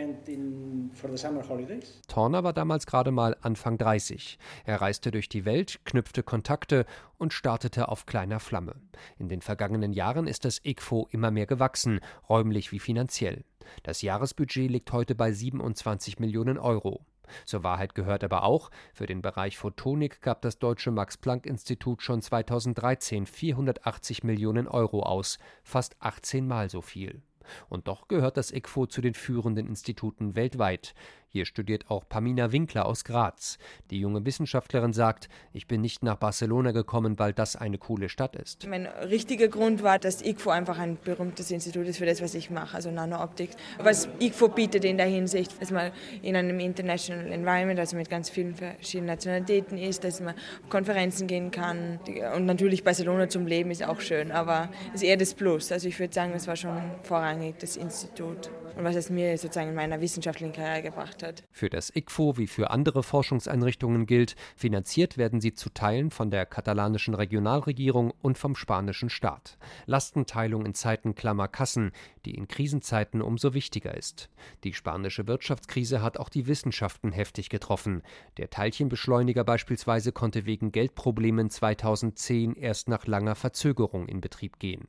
Torner 2.09 2.45
war 2.45 2.53
damals 2.53 2.87
gerade 2.87 3.11
mal 3.11 3.37
Anfang 3.41 3.79
30. 3.79 4.39
Er 4.65 4.81
reiste 4.81 5.11
durch 5.11 5.29
die 5.29 5.45
Welt, 5.45 5.81
knüpfte 5.85 6.23
Kontakte 6.23 6.87
und 7.19 7.33
startete 7.33 7.89
auf 7.89 8.07
kleiner 8.07 8.39
Flamme. 8.39 8.77
In 9.19 9.29
den 9.29 9.41
vergangenen 9.41 9.93
Jahren 9.93 10.27
ist 10.27 10.45
das 10.45 10.61
ICFO 10.65 11.09
immer 11.11 11.31
mehr 11.31 11.47
gewachsen, 11.47 12.01
räumlich 12.29 12.71
wie 12.71 12.79
finanziell. 12.79 13.45
Das 13.83 14.03
Jahresbudget 14.03 14.71
liegt 14.71 14.93
heute 14.93 15.15
bei 15.15 15.33
27 15.33 16.19
Millionen 16.19 16.59
Euro. 16.59 17.05
Zur 17.45 17.63
Wahrheit 17.63 17.95
gehört 17.95 18.25
aber 18.25 18.45
auch, 18.45 18.71
für 18.93 19.07
den 19.07 19.23
Bereich 19.23 19.59
Photonik 19.59 20.23
gab 20.23 20.43
das 20.43 20.59
Deutsche 20.59 20.91
Max-Planck-Institut 20.91 22.03
schon 22.03 22.23
2013 22.23 23.27
480 23.27 24.25
Millionen 24.25 24.69
Euro 24.69 25.03
aus, 25.03 25.39
fast 25.63 25.97
18 26.01 26.47
Mal 26.47 26.71
so 26.71 26.81
viel. 26.81 27.23
Und 27.69 27.89
doch 27.89 28.09
gehört 28.09 28.37
das 28.37 28.53
ICFO 28.53 28.87
zu 28.87 29.01
den 29.01 29.15
führenden 29.15 29.67
Instituten 29.67 30.35
weltweit. 30.37 30.95
Hier 31.33 31.45
studiert 31.45 31.89
auch 31.89 32.09
Pamina 32.09 32.51
Winkler 32.51 32.87
aus 32.87 33.05
Graz. 33.05 33.57
Die 33.91 34.01
junge 34.01 34.27
Wissenschaftlerin 34.27 34.93
sagt, 34.93 35.29
ich 35.53 35.69
bin 35.69 35.81
nicht 35.81 36.03
nach 36.03 36.17
Barcelona 36.17 36.73
gekommen, 36.73 37.21
weil 37.21 37.33
das 37.33 37.55
eine 37.55 37.79
coole 37.79 38.09
Stadt 38.09 38.35
ist. 38.35 38.67
Mein 38.67 38.87
richtiger 38.87 39.47
Grund 39.47 39.85
war, 39.85 40.01
dass 40.01 40.23
ICFO 40.23 40.51
einfach 40.51 40.81
ein 40.81 40.99
berühmtes 41.05 41.53
Institut 41.53 41.87
ist 41.87 41.99
für 41.99 42.07
das, 42.07 42.21
was 42.21 42.35
ich 42.35 42.51
mache, 42.51 42.75
also 42.75 42.91
Nanooptik. 42.91 43.51
Was 43.79 44.09
ICFO 44.19 44.49
bietet 44.49 44.85
in 44.85 44.97
der 44.97 45.07
Hinsicht, 45.07 45.53
dass 45.63 45.71
man 45.71 45.93
in 46.21 46.35
einem 46.35 46.59
international 46.59 47.31
environment, 47.31 47.79
also 47.79 47.97
mit 47.97 48.11
ganz 48.11 48.29
vielen 48.29 48.57
verschiedenen 48.57 49.07
Nationalitäten 49.07 49.79
ist, 49.79 50.03
dass 50.03 50.21
man 50.21 50.35
auf 50.35 50.69
Konferenzen 50.69 51.29
gehen 51.29 51.53
kann. 51.53 52.01
Und 52.35 52.47
natürlich 52.47 52.83
Barcelona 52.83 53.29
zum 53.29 53.47
Leben 53.47 53.71
ist 53.71 53.85
auch 53.85 54.01
schön, 54.01 54.33
aber 54.33 54.69
es 54.89 55.03
ist 55.03 55.09
eher 55.09 55.17
das 55.17 55.35
Plus. 55.35 55.71
Also 55.71 55.87
ich 55.87 56.01
würde 56.01 56.13
sagen, 56.13 56.33
das 56.33 56.49
war 56.49 56.57
schon 56.57 56.77
vorrangig 57.05 57.55
das 57.61 57.77
Institut. 57.77 58.51
Und 58.77 58.85
was 58.85 58.97
es 58.97 59.11
mir 59.11 59.37
sozusagen 59.39 59.71
in 59.71 59.75
meiner 59.75 60.01
wissenschaftlichen 60.01 60.53
Karriere 60.53 60.83
gebracht 60.83 61.23
hat. 61.23 61.43
Für 61.51 61.71
das 61.71 61.95
ICFO 61.95 62.37
wie 62.37 62.47
für 62.47 62.71
andere 62.71 63.03
Forschungseinrichtungen 63.03 64.07
gilt, 64.07 64.37
finanziert 64.57 65.19
werden 65.19 65.41
sie 65.41 65.55
zu 65.55 65.71
Teilen 65.71 66.11
von 66.11 66.31
der 66.31 66.47
katalanischen 66.47 67.15
Regionalregierung 67.15 68.13
und 68.23 68.39
vom 68.39 68.57
spanischen 68.57 69.11
Staat. 69.11 69.59
Lastenteilung 69.87 70.67
in 70.67 70.75
Zeiten 70.75 71.15
klammer 71.15 71.49
Kassen, 71.49 71.93
die 72.25 72.35
in 72.35 72.49
Krisenzeiten 72.49 73.23
umso 73.23 73.55
wichtiger 73.55 73.97
ist. 73.97 74.31
Die 74.65 74.73
spanische 74.73 75.27
Wirtschaftskrise 75.27 76.03
hat 76.03 76.19
auch 76.19 76.29
die 76.29 76.47
Wissenschaften 76.47 77.13
heftig 77.13 77.49
getroffen. 77.49 78.03
Der 78.37 78.51
Teilchenbeschleuniger 78.51 79.45
beispielsweise 79.45 80.13
konnte 80.13 80.47
wegen 80.47 80.73
Geldproblemen 80.73 81.51
2010 81.51 82.55
erst 82.55 82.89
nach 82.89 83.07
langer 83.07 83.35
Verzögerung 83.35 84.07
in 84.07 84.21
Betrieb 84.21 84.59
gehen. 84.59 84.89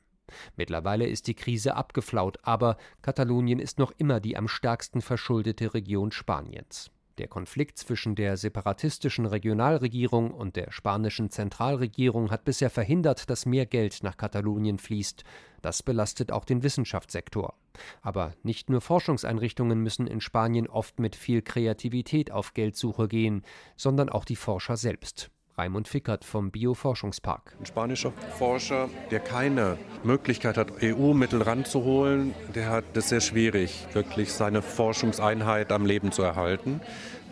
Mittlerweile 0.56 1.08
ist 1.08 1.28
die 1.28 1.36
Krise 1.36 1.76
abgeflaut, 1.76 2.38
aber 2.44 2.78
Katalonien 3.02 3.60
ist 3.60 3.80
noch 3.80 3.92
immer 3.98 4.20
die 4.20 4.38
am 4.38 4.48
stärksten 4.48 5.02
verschuldete 5.02 5.74
Region 5.74 6.12
Spaniens. 6.12 6.92
Der 7.18 7.28
Konflikt 7.28 7.78
zwischen 7.78 8.16
der 8.16 8.38
separatistischen 8.38 9.26
Regionalregierung 9.26 10.32
und 10.32 10.56
der 10.56 10.72
spanischen 10.72 11.30
Zentralregierung 11.30 12.32
hat 12.32 12.46
bisher 12.46 12.70
verhindert, 12.70 13.30
dass 13.30 13.46
mehr 13.46 13.66
Geld 13.66 14.02
nach 14.02 14.18
Katalonien 14.18 14.80
fließt. 14.80 15.24
Das 15.62 15.84
belastet 15.84 16.32
auch 16.32 16.46
den 16.46 16.64
Wissenschaftssektor. 16.64 17.54
Aber 18.02 18.34
nicht 18.44 18.70
nur 18.70 18.82
Forschungseinrichtungen 18.82 19.80
müssen 19.82 20.08
in 20.08 20.22
Spanien 20.22 20.68
oft 20.68 21.00
mit 21.00 21.16
viel 21.16 21.42
Kreativität 21.42 22.32
auf 22.32 22.54
Geldsuche 22.54 23.08
gehen, 23.08 23.44
sondern 23.76 24.10
auch 24.10 24.26
die 24.26 24.36
Forscher 24.36 24.78
selbst. 24.78 25.30
Raimund 25.62 25.88
Fickert 25.88 26.26
vom 26.26 26.50
Bioforschungspark. 26.50 27.56
Ein 27.60 27.68
spanischer 27.68 28.12
Forscher, 28.40 28.90
der 29.12 29.20
keine 29.20 29.78
Möglichkeit 30.04 30.58
hat, 30.58 30.82
EU-Mittel 30.82 31.44
ranzuholen, 31.44 32.34
der 32.56 32.72
hat 32.72 32.86
es 32.96 33.10
sehr 33.10 33.22
schwierig, 33.22 33.86
wirklich 33.94 34.34
seine 34.34 34.64
Forschungseinheit 34.64 35.72
am 35.72 35.86
Leben 35.86 36.12
zu 36.12 36.24
erhalten, 36.24 36.82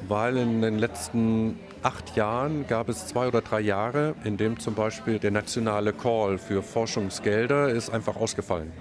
weil 0.07 0.37
in 0.37 0.61
den 0.61 0.77
letzten 0.77 1.57
acht 1.81 2.15
Jahren 2.15 2.67
gab 2.67 2.87
es 2.89 3.07
zwei 3.07 3.27
oder 3.27 3.41
drei 3.41 3.61
Jahre, 3.61 4.13
in 4.23 4.37
dem 4.37 4.59
zum 4.59 4.75
Beispiel 4.75 5.17
der 5.17 5.31
nationale 5.31 5.91
Call 5.91 6.37
für 6.37 6.61
Forschungsgelder 6.61 7.69
ist 7.69 7.89
einfach 7.89 8.15
ausgefallen. 8.15 8.71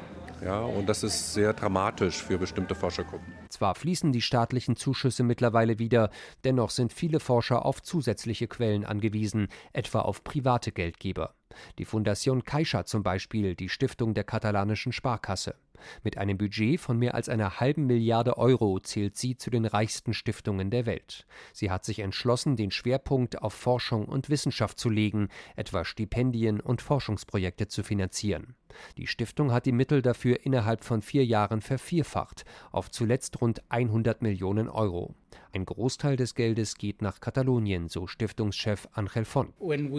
Ja, 0.44 0.60
und 0.60 0.88
das 0.88 1.02
ist 1.02 1.34
sehr 1.34 1.52
dramatisch 1.52 2.22
für 2.22 2.38
bestimmte 2.38 2.74
Forschergruppen. 2.74 3.32
Zwar 3.48 3.74
fließen 3.74 4.12
die 4.12 4.22
staatlichen 4.22 4.76
Zuschüsse 4.76 5.22
mittlerweile 5.22 5.78
wieder, 5.78 6.10
dennoch 6.44 6.70
sind 6.70 6.92
viele 6.92 7.20
Forscher 7.20 7.64
auf 7.64 7.82
zusätzliche 7.82 8.46
Quellen 8.46 8.84
angewiesen, 8.84 9.48
etwa 9.72 10.00
auf 10.00 10.22
private 10.22 10.72
Geldgeber. 10.72 11.34
Die 11.78 11.86
Fundación 11.86 12.42
Caixa 12.44 12.84
zum 12.84 13.02
Beispiel, 13.02 13.54
die 13.54 13.68
Stiftung 13.68 14.14
der 14.14 14.24
katalanischen 14.24 14.92
Sparkasse. 14.92 15.54
Mit 16.02 16.18
einem 16.18 16.38
Budget 16.38 16.80
von 16.80 16.98
mehr 16.98 17.14
als 17.14 17.28
einer 17.28 17.60
halben 17.60 17.86
Milliarde 17.86 18.36
Euro 18.36 18.80
zählt 18.80 19.16
sie 19.16 19.36
zu 19.36 19.50
den 19.50 19.64
reichsten 19.64 20.12
Stiftungen 20.12 20.70
der 20.70 20.86
Welt. 20.86 21.26
Sie 21.52 21.70
hat 21.70 21.84
sich 21.84 22.00
entschlossen, 22.00 22.56
den 22.56 22.70
Schwerpunkt 22.70 23.42
auf 23.42 23.54
Forschung 23.54 24.06
und 24.06 24.28
Wissenschaft 24.28 24.78
zu 24.78 24.90
legen, 24.90 25.28
etwa 25.56 25.84
Stipendien 25.84 26.60
und 26.60 26.82
Forschungsprojekte 26.82 27.68
zu 27.68 27.82
finanzieren. 27.82 28.56
Die 28.96 29.06
Stiftung 29.06 29.52
hat 29.52 29.66
die 29.66 29.72
Mittel 29.72 30.02
dafür 30.02 30.44
innerhalb 30.44 30.84
von 30.84 31.02
vier 31.02 31.24
Jahren 31.24 31.60
vervierfacht, 31.60 32.44
auf 32.70 32.90
zuletzt 32.90 33.40
rund 33.40 33.62
100 33.70 34.22
Millionen 34.22 34.68
Euro. 34.68 35.14
Ein 35.54 35.64
Großteil 35.64 36.16
des 36.16 36.34
Geldes 36.34 36.74
geht 36.74 37.00
nach 37.00 37.20
Katalonien, 37.20 37.88
so 37.88 38.06
Stiftungschef 38.06 38.86
Angel 38.92 39.24
Font. 39.24 39.54
Wenn 39.60 39.90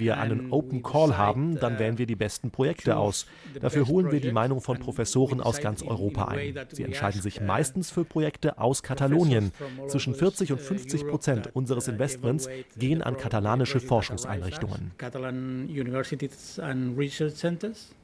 wir 0.00 0.18
einen 0.18 0.52
Open 0.52 0.82
Call 0.82 1.16
haben, 1.16 1.58
dann 1.60 1.78
wählen 1.78 1.96
wir 1.98 2.06
die 2.06 2.16
besten 2.16 2.50
Projekte 2.50 2.96
aus. 2.96 3.26
Dafür 3.60 3.86
holen 3.86 4.10
wir 4.10 4.20
die 4.20 4.32
Meinung 4.32 4.60
von 4.60 4.78
Professoren 4.78 5.40
aus 5.40 5.60
ganz 5.60 5.82
Europa 5.82 6.26
ein. 6.26 6.58
Sie 6.72 6.82
entscheiden 6.82 7.22
sich 7.22 7.40
meistens 7.40 7.90
für 7.90 8.04
Projekte 8.04 8.58
aus 8.58 8.82
Katalonien. 8.82 9.52
Zwischen 9.86 10.14
40 10.14 10.52
und 10.52 10.60
50 10.60 11.06
Prozent 11.06 11.54
unseres 11.54 11.86
Investments 11.86 12.48
gehen 12.76 13.02
an 13.02 13.16
katalanische 13.16 13.78
Forschungseinrichtungen. 13.80 14.92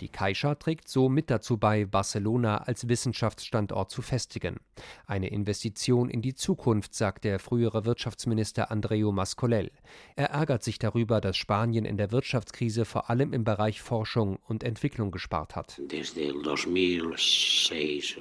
Die 0.00 0.08
Caixa 0.08 0.54
trägt 0.54 0.88
so 0.88 1.08
mit 1.08 1.30
dazu 1.30 1.56
bei, 1.56 1.84
Barcelona 1.84 2.58
als 2.58 2.88
Wissenschaftsstandort 2.88 3.90
zu 3.90 4.02
festigen. 4.02 4.56
Eine 5.06 5.28
Investition 5.28 5.56
in 5.66 6.22
die 6.22 6.34
Zukunft, 6.34 6.94
sagt 6.94 7.24
der 7.24 7.38
frühere 7.38 7.84
Wirtschaftsminister 7.84 8.70
Andreu 8.70 9.12
Mascolell. 9.12 9.70
Er 10.14 10.30
ärgert 10.30 10.62
sich 10.62 10.78
darüber, 10.78 11.20
dass 11.20 11.36
Spanien 11.36 11.84
in 11.84 11.96
der 11.96 12.12
Wirtschaftskrise 12.12 12.84
vor 12.84 13.10
allem 13.10 13.32
im 13.32 13.44
Bereich 13.44 13.82
Forschung 13.82 14.38
und 14.46 14.64
Entwicklung 14.64 15.10
gespart 15.10 15.56
hat. 15.56 15.80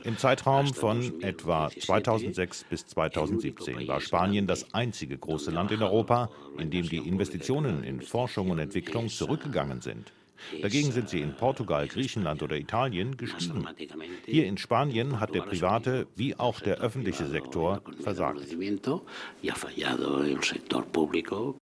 Im 0.03 0.17
Zeitraum 0.17 0.73
von 0.73 1.21
etwa 1.21 1.69
2006 1.69 2.65
bis 2.69 2.87
2017 2.87 3.87
war 3.87 4.01
Spanien 4.01 4.47
das 4.47 4.73
einzige 4.73 5.17
große 5.17 5.51
Land 5.51 5.71
in 5.71 5.83
Europa, 5.83 6.29
in 6.57 6.69
dem 6.69 6.87
die 6.87 6.97
Investitionen 6.97 7.83
in 7.83 8.01
Forschung 8.01 8.49
und 8.49 8.59
Entwicklung 8.59 9.09
zurückgegangen 9.09 9.81
sind. 9.81 10.11
Dagegen 10.61 10.91
sind 10.91 11.09
sie 11.09 11.21
in 11.21 11.35
Portugal, 11.35 11.87
Griechenland 11.87 12.43
oder 12.43 12.57
Italien 12.57 13.17
gestiegen. 13.17 13.67
Hier 14.25 14.45
in 14.45 14.57
Spanien 14.57 15.19
hat 15.19 15.33
der 15.33 15.41
private 15.41 16.07
wie 16.15 16.35
auch 16.35 16.59
der 16.59 16.79
öffentliche 16.79 17.25
Sektor 17.27 17.81
versagt. 18.01 18.41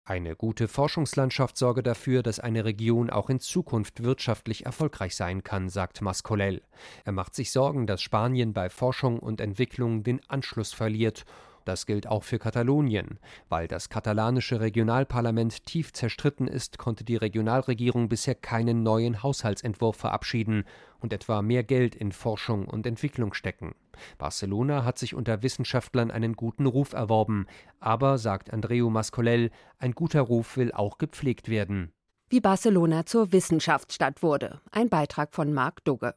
Eine 0.05 0.35
gute 0.35 0.67
Forschungslandschaft 0.67 1.57
sorge 1.57 1.83
dafür, 1.83 2.23
dass 2.23 2.39
eine 2.39 2.65
Region 2.65 3.09
auch 3.09 3.29
in 3.29 3.39
Zukunft 3.39 4.03
wirtschaftlich 4.03 4.65
erfolgreich 4.65 5.15
sein 5.15 5.43
kann, 5.43 5.69
sagt 5.69 6.01
Mascolell. 6.01 6.61
Er 7.05 7.11
macht 7.11 7.35
sich 7.35 7.51
Sorgen, 7.51 7.87
dass 7.87 8.01
Spanien 8.01 8.53
bei 8.53 8.69
Forschung 8.69 9.19
und 9.19 9.41
Entwicklung 9.41 10.03
den 10.03 10.21
Anschluss 10.27 10.73
verliert 10.73 11.25
das 11.65 11.85
gilt 11.85 12.07
auch 12.07 12.23
für 12.23 12.39
Katalonien. 12.39 13.19
Weil 13.49 13.67
das 13.67 13.89
katalanische 13.89 14.59
Regionalparlament 14.59 15.65
tief 15.65 15.93
zerstritten 15.93 16.47
ist, 16.47 16.77
konnte 16.77 17.03
die 17.03 17.15
Regionalregierung 17.15 18.09
bisher 18.09 18.35
keinen 18.35 18.83
neuen 18.83 19.23
Haushaltsentwurf 19.23 19.95
verabschieden 19.95 20.65
und 20.99 21.13
etwa 21.13 21.41
mehr 21.41 21.63
Geld 21.63 21.95
in 21.95 22.11
Forschung 22.11 22.65
und 22.65 22.85
Entwicklung 22.85 23.33
stecken. 23.33 23.75
Barcelona 24.17 24.83
hat 24.83 24.97
sich 24.97 25.15
unter 25.15 25.43
Wissenschaftlern 25.43 26.11
einen 26.11 26.33
guten 26.33 26.65
Ruf 26.65 26.93
erworben, 26.93 27.47
aber, 27.79 28.17
sagt 28.17 28.51
Andreu 28.51 28.89
Mascolell, 28.89 29.51
ein 29.79 29.91
guter 29.93 30.21
Ruf 30.21 30.57
will 30.57 30.71
auch 30.71 30.97
gepflegt 30.97 31.49
werden. 31.49 31.91
Wie 32.29 32.39
Barcelona 32.39 33.05
zur 33.05 33.31
Wissenschaftsstadt 33.31 34.23
wurde. 34.23 34.59
Ein 34.71 34.89
Beitrag 34.89 35.33
von 35.35 35.53
Marc 35.53 35.83
Dugge. 35.83 36.15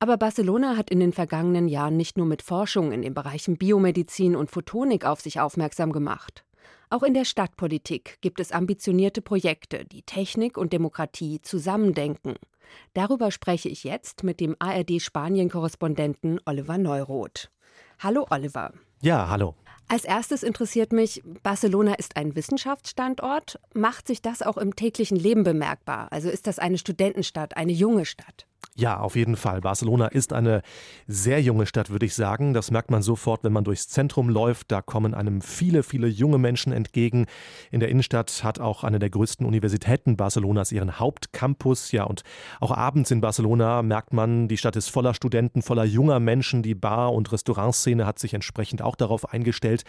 Aber 0.00 0.16
Barcelona 0.16 0.76
hat 0.76 0.90
in 0.90 1.00
den 1.00 1.12
vergangenen 1.12 1.66
Jahren 1.66 1.96
nicht 1.96 2.16
nur 2.16 2.26
mit 2.26 2.42
Forschung 2.42 2.92
in 2.92 3.02
den 3.02 3.14
Bereichen 3.14 3.56
Biomedizin 3.56 4.36
und 4.36 4.50
Photonik 4.50 5.04
auf 5.04 5.20
sich 5.20 5.40
aufmerksam 5.40 5.92
gemacht. 5.92 6.44
Auch 6.90 7.02
in 7.02 7.14
der 7.14 7.24
Stadtpolitik 7.24 8.18
gibt 8.20 8.40
es 8.40 8.52
ambitionierte 8.52 9.20
Projekte, 9.22 9.84
die 9.84 10.02
Technik 10.02 10.56
und 10.56 10.72
Demokratie 10.72 11.42
zusammendenken. 11.42 12.36
Darüber 12.94 13.30
spreche 13.30 13.68
ich 13.68 13.84
jetzt 13.84 14.22
mit 14.22 14.40
dem 14.40 14.56
ARD-Spanien-Korrespondenten 14.58 16.40
Oliver 16.46 16.78
Neuroth. 16.78 17.50
Hallo 17.98 18.26
Oliver. 18.30 18.72
Ja, 19.02 19.28
hallo. 19.28 19.54
Als 19.88 20.04
erstes 20.04 20.42
interessiert 20.42 20.92
mich, 20.92 21.22
Barcelona 21.42 21.94
ist 21.94 22.16
ein 22.16 22.36
Wissenschaftsstandort. 22.36 23.58
Macht 23.74 24.06
sich 24.06 24.22
das 24.22 24.42
auch 24.42 24.58
im 24.58 24.76
täglichen 24.76 25.16
Leben 25.16 25.44
bemerkbar? 25.44 26.08
Also 26.12 26.28
ist 26.28 26.46
das 26.46 26.58
eine 26.58 26.78
Studentenstadt, 26.78 27.56
eine 27.56 27.72
junge 27.72 28.04
Stadt? 28.04 28.47
Ja, 28.80 29.00
auf 29.00 29.16
jeden 29.16 29.34
Fall. 29.34 29.60
Barcelona 29.60 30.06
ist 30.06 30.32
eine 30.32 30.62
sehr 31.08 31.42
junge 31.42 31.66
Stadt, 31.66 31.90
würde 31.90 32.06
ich 32.06 32.14
sagen. 32.14 32.54
Das 32.54 32.70
merkt 32.70 32.92
man 32.92 33.02
sofort, 33.02 33.42
wenn 33.42 33.52
man 33.52 33.64
durchs 33.64 33.88
Zentrum 33.88 34.28
läuft. 34.28 34.70
Da 34.70 34.82
kommen 34.82 35.14
einem 35.14 35.40
viele, 35.40 35.82
viele 35.82 36.06
junge 36.06 36.38
Menschen 36.38 36.72
entgegen. 36.72 37.26
In 37.72 37.80
der 37.80 37.88
Innenstadt 37.88 38.44
hat 38.44 38.60
auch 38.60 38.84
eine 38.84 39.00
der 39.00 39.10
größten 39.10 39.44
Universitäten 39.44 40.16
Barcelonas 40.16 40.70
ihren 40.70 41.00
Hauptcampus. 41.00 41.90
Ja, 41.90 42.04
und 42.04 42.22
auch 42.60 42.70
abends 42.70 43.10
in 43.10 43.20
Barcelona 43.20 43.82
merkt 43.82 44.12
man, 44.12 44.46
die 44.46 44.56
Stadt 44.56 44.76
ist 44.76 44.90
voller 44.90 45.12
Studenten, 45.12 45.62
voller 45.62 45.84
junger 45.84 46.20
Menschen. 46.20 46.62
Die 46.62 46.76
Bar- 46.76 47.12
und 47.12 47.32
Restaurantszene 47.32 48.06
hat 48.06 48.20
sich 48.20 48.32
entsprechend 48.32 48.80
auch 48.80 48.94
darauf 48.94 49.32
eingestellt. 49.32 49.82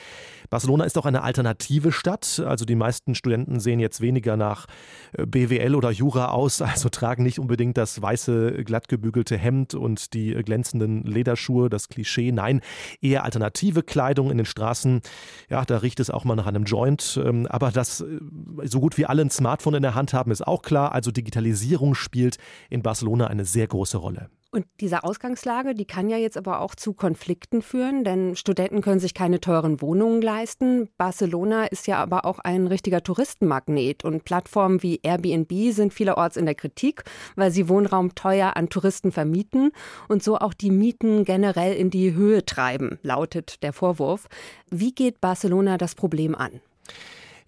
Barcelona 0.49 0.85
ist 0.85 0.97
auch 0.97 1.05
eine 1.05 1.21
alternative 1.21 1.91
Stadt. 1.91 2.41
Also 2.43 2.65
die 2.65 2.75
meisten 2.75 3.13
Studenten 3.13 3.59
sehen 3.59 3.79
jetzt 3.79 4.01
weniger 4.01 4.35
nach 4.35 4.65
äh, 5.13 5.27
BWL 5.27 5.75
oder 5.75 5.91
Jura 5.91 6.29
aus, 6.29 6.59
also 6.63 6.89
tragen 6.89 7.21
nicht 7.21 7.37
unbedingt 7.37 7.77
das 7.77 8.01
weiße 8.01 8.58
Glattgebügelte 8.63 9.37
Hemd 9.37 9.73
und 9.73 10.13
die 10.13 10.33
glänzenden 10.33 11.03
Lederschuhe, 11.03 11.69
das 11.69 11.89
Klischee. 11.89 12.31
Nein, 12.31 12.61
eher 13.01 13.23
alternative 13.23 13.83
Kleidung 13.83 14.31
in 14.31 14.37
den 14.37 14.45
Straßen. 14.45 15.01
Ja, 15.49 15.65
da 15.65 15.77
riecht 15.77 15.99
es 15.99 16.09
auch 16.09 16.25
mal 16.25 16.35
nach 16.35 16.47
einem 16.47 16.63
Joint. 16.63 17.19
Ähm, 17.23 17.47
aber 17.47 17.71
dass 17.71 18.01
äh, 18.01 18.19
so 18.63 18.79
gut 18.79 18.97
wie 18.97 19.05
alle 19.05 19.21
ein 19.21 19.29
Smartphone 19.29 19.75
in 19.75 19.83
der 19.83 19.95
Hand 19.95 20.13
haben, 20.13 20.31
ist 20.31 20.45
auch 20.45 20.61
klar. 20.61 20.93
Also 20.93 21.11
Digitalisierung 21.11 21.95
spielt 21.95 22.37
in 22.69 22.81
Barcelona 22.81 23.27
eine 23.27 23.45
sehr 23.45 23.67
große 23.67 23.97
Rolle. 23.97 24.29
Und 24.51 24.65
diese 24.79 25.03
Ausgangslage, 25.03 25.75
die 25.75 25.85
kann 25.85 26.09
ja 26.09 26.17
jetzt 26.17 26.35
aber 26.35 26.61
auch 26.61 26.73
zu 26.73 26.93
Konflikten 26.93 27.61
führen, 27.61 28.03
denn 28.03 28.35
Studenten 28.35 28.81
können 28.81 28.99
sich 28.99 29.13
keine 29.13 29.39
teuren 29.39 29.79
Wohnungen 29.79 30.23
leisten. 30.23 30.89
Barcelona 30.97 31.65
ist 31.65 31.85
ja 31.85 31.97
aber 31.97 32.25
auch 32.25 32.39
ein 32.39 32.65
richtiger 32.65 33.03
Touristenmagnet 33.03 34.03
und 34.03 34.23
Plattformen 34.23 34.81
wie 34.81 35.01
Airbnb 35.03 35.71
sind 35.71 35.93
vielerorts 35.93 36.35
in 36.35 36.47
der 36.47 36.55
Kritik, 36.55 37.03
weil 37.35 37.51
sie 37.51 37.69
Wohnraum 37.69 38.15
teuer 38.15 38.57
an 38.57 38.69
Touristen 38.69 39.11
vermieten 39.11 39.71
und 40.07 40.23
so 40.23 40.39
auch 40.39 40.55
die 40.55 40.71
Mieten 40.71 41.25
generell 41.25 41.75
in 41.75 41.91
die 41.91 42.15
Höhe 42.15 42.43
treiben, 42.43 42.97
lautet 43.03 43.61
der 43.61 43.71
Vorwurf. 43.71 44.27
Wie 44.71 44.95
geht 44.95 45.21
Barcelona 45.21 45.77
das 45.77 45.93
Problem 45.93 46.33
an? 46.33 46.59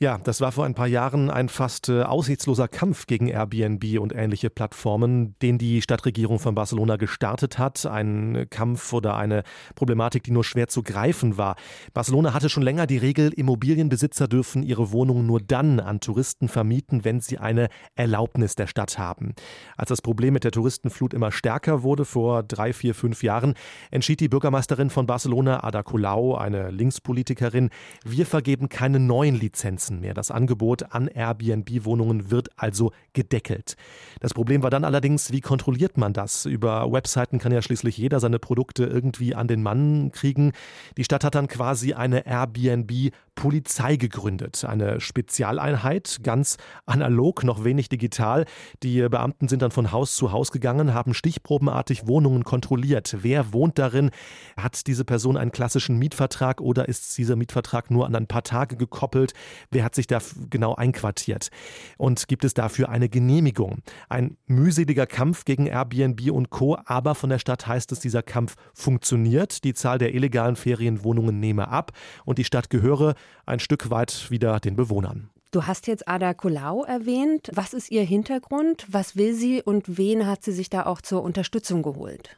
Ja, 0.01 0.17
das 0.17 0.41
war 0.41 0.51
vor 0.51 0.65
ein 0.65 0.73
paar 0.73 0.87
Jahren 0.87 1.29
ein 1.29 1.47
fast 1.47 1.87
äh, 1.87 2.01
aussichtsloser 2.01 2.67
Kampf 2.67 3.05
gegen 3.05 3.27
Airbnb 3.27 3.99
und 3.99 4.15
ähnliche 4.15 4.49
Plattformen, 4.49 5.35
den 5.43 5.59
die 5.59 5.83
Stadtregierung 5.83 6.39
von 6.39 6.55
Barcelona 6.55 6.95
gestartet 6.95 7.59
hat. 7.59 7.85
Ein 7.85 8.47
Kampf 8.49 8.93
oder 8.93 9.15
eine 9.15 9.43
Problematik, 9.75 10.23
die 10.23 10.31
nur 10.31 10.43
schwer 10.43 10.67
zu 10.67 10.81
greifen 10.81 11.37
war. 11.37 11.55
Barcelona 11.93 12.33
hatte 12.33 12.49
schon 12.49 12.63
länger 12.63 12.87
die 12.87 12.97
Regel, 12.97 13.31
Immobilienbesitzer 13.31 14.27
dürfen 14.27 14.63
ihre 14.63 14.91
Wohnungen 14.91 15.27
nur 15.27 15.39
dann 15.39 15.79
an 15.79 15.99
Touristen 15.99 16.47
vermieten, 16.47 17.05
wenn 17.05 17.21
sie 17.21 17.37
eine 17.37 17.67
Erlaubnis 17.93 18.55
der 18.55 18.65
Stadt 18.65 18.97
haben. 18.97 19.35
Als 19.77 19.89
das 19.89 20.01
Problem 20.01 20.33
mit 20.33 20.43
der 20.43 20.51
Touristenflut 20.51 21.13
immer 21.13 21.31
stärker 21.31 21.83
wurde, 21.83 22.05
vor 22.05 22.41
drei, 22.41 22.73
vier, 22.73 22.95
fünf 22.95 23.21
Jahren, 23.21 23.53
entschied 23.91 24.19
die 24.19 24.29
Bürgermeisterin 24.29 24.89
von 24.89 25.05
Barcelona, 25.05 25.63
Ada 25.63 25.83
Colau, 25.83 26.33
eine 26.33 26.71
Linkspolitikerin, 26.71 27.69
wir 28.03 28.25
vergeben 28.25 28.67
keine 28.67 28.99
neuen 28.99 29.35
Lizenzen 29.35 29.90
Plätzen 29.91 29.99
mehr. 29.99 30.13
Das 30.13 30.31
Angebot 30.31 30.93
an 30.93 31.07
Airbnb-Wohnungen 31.07 32.31
wird 32.31 32.49
also 32.55 32.91
gedeckelt. 33.13 33.75
Das 34.19 34.33
Problem 34.33 34.63
war 34.63 34.69
dann 34.69 34.85
allerdings, 34.85 35.31
wie 35.31 35.41
kontrolliert 35.41 35.97
man 35.97 36.13
das? 36.13 36.45
Über 36.45 36.91
Webseiten 36.91 37.39
kann 37.39 37.51
ja 37.51 37.61
schließlich 37.61 37.97
jeder 37.97 38.19
seine 38.19 38.39
Produkte 38.39 38.85
irgendwie 38.85 39.35
an 39.35 39.47
den 39.47 39.61
Mann 39.61 40.11
kriegen. 40.11 40.53
Die 40.97 41.03
Stadt 41.03 41.23
hat 41.23 41.35
dann 41.35 41.47
quasi 41.47 41.93
eine 41.93 42.25
Airbnb 42.25 43.11
Polizei 43.35 43.95
gegründet. 43.95 44.65
Eine 44.65 44.99
Spezialeinheit, 44.99 46.19
ganz 46.21 46.57
analog, 46.85 47.43
noch 47.43 47.63
wenig 47.63 47.89
digital. 47.89 48.45
Die 48.83 49.07
Beamten 49.09 49.47
sind 49.47 49.61
dann 49.61 49.71
von 49.71 49.91
Haus 49.91 50.15
zu 50.15 50.31
Haus 50.31 50.51
gegangen, 50.51 50.93
haben 50.93 51.13
stichprobenartig 51.13 52.07
Wohnungen 52.07 52.43
kontrolliert. 52.43 53.17
Wer 53.21 53.53
wohnt 53.53 53.79
darin? 53.79 54.11
Hat 54.57 54.85
diese 54.85 55.05
Person 55.05 55.37
einen 55.37 55.51
klassischen 55.51 55.97
Mietvertrag 55.97 56.61
oder 56.61 56.87
ist 56.87 57.17
dieser 57.17 57.35
Mietvertrag 57.35 57.89
nur 57.89 58.05
an 58.05 58.15
ein 58.15 58.27
paar 58.27 58.43
Tage 58.43 58.75
gekoppelt? 58.75 59.33
Wer 59.71 59.80
hat 59.83 59.95
sich 59.95 60.07
da 60.07 60.19
genau 60.49 60.75
einquartiert? 60.75 61.49
Und 61.97 62.27
gibt 62.27 62.43
es 62.43 62.53
dafür 62.53 62.89
eine 62.89 63.09
Genehmigung? 63.09 63.79
Ein 64.09 64.37
mühseliger 64.47 65.05
Kampf 65.05 65.45
gegen 65.45 65.67
Airbnb 65.67 66.31
und 66.31 66.49
Co. 66.49 66.77
Aber 66.85 67.15
von 67.15 67.29
der 67.29 67.39
Stadt 67.39 67.67
heißt 67.67 67.91
es, 67.91 67.99
dieser 67.99 68.23
Kampf 68.23 68.55
funktioniert. 68.73 69.63
Die 69.63 69.73
Zahl 69.73 69.97
der 69.97 70.13
illegalen 70.13 70.55
Ferienwohnungen 70.55 71.39
nehme 71.39 71.67
ab 71.67 71.91
und 72.25 72.37
die 72.37 72.43
Stadt 72.43 72.69
gehöre 72.69 73.15
ein 73.45 73.59
Stück 73.59 73.89
weit 73.89 74.29
wieder 74.29 74.59
den 74.59 74.75
Bewohnern. 74.75 75.29
Du 75.51 75.65
hast 75.65 75.87
jetzt 75.87 76.07
Ada 76.07 76.33
Colau 76.33 76.85
erwähnt. 76.85 77.49
Was 77.53 77.73
ist 77.73 77.91
ihr 77.91 78.03
Hintergrund? 78.03 78.87
Was 78.89 79.17
will 79.17 79.33
sie 79.33 79.61
und 79.61 79.97
wen 79.97 80.25
hat 80.25 80.43
sie 80.43 80.53
sich 80.53 80.69
da 80.69 80.85
auch 80.85 81.01
zur 81.01 81.23
Unterstützung 81.23 81.83
geholt? 81.83 82.37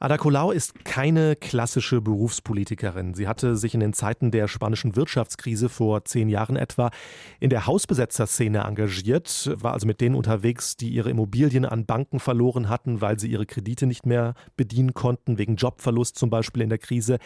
Ada 0.00 0.18
Colau 0.18 0.50
ist 0.50 0.84
keine 0.84 1.36
klassische 1.36 2.00
Berufspolitikerin. 2.00 3.14
Sie 3.14 3.28
hatte 3.28 3.56
sich 3.56 3.74
in 3.74 3.80
den 3.80 3.92
Zeiten 3.92 4.30
der 4.30 4.48
spanischen 4.48 4.96
Wirtschaftskrise 4.96 5.68
vor 5.68 6.04
zehn 6.04 6.28
Jahren 6.28 6.56
etwa 6.56 6.90
in 7.38 7.48
der 7.48 7.66
Hausbesetzerszene 7.66 8.60
engagiert, 8.60 9.52
war 9.60 9.72
also 9.72 9.86
mit 9.86 10.00
denen 10.00 10.16
unterwegs, 10.16 10.76
die 10.76 10.88
ihre 10.88 11.10
Immobilien 11.10 11.64
an 11.64 11.86
Banken 11.86 12.18
verloren 12.18 12.68
hatten, 12.68 13.00
weil 13.00 13.18
sie 13.20 13.28
ihre 13.28 13.46
Kredite 13.46 13.86
nicht 13.86 14.04
mehr 14.04 14.34
bedienen 14.56 14.94
konnten, 14.94 15.38
wegen 15.38 15.56
Jobverlust 15.56 16.18
zum 16.18 16.28
Beispiel 16.28 16.62
in 16.62 16.68
der 16.68 16.78
Krise. 16.78 17.18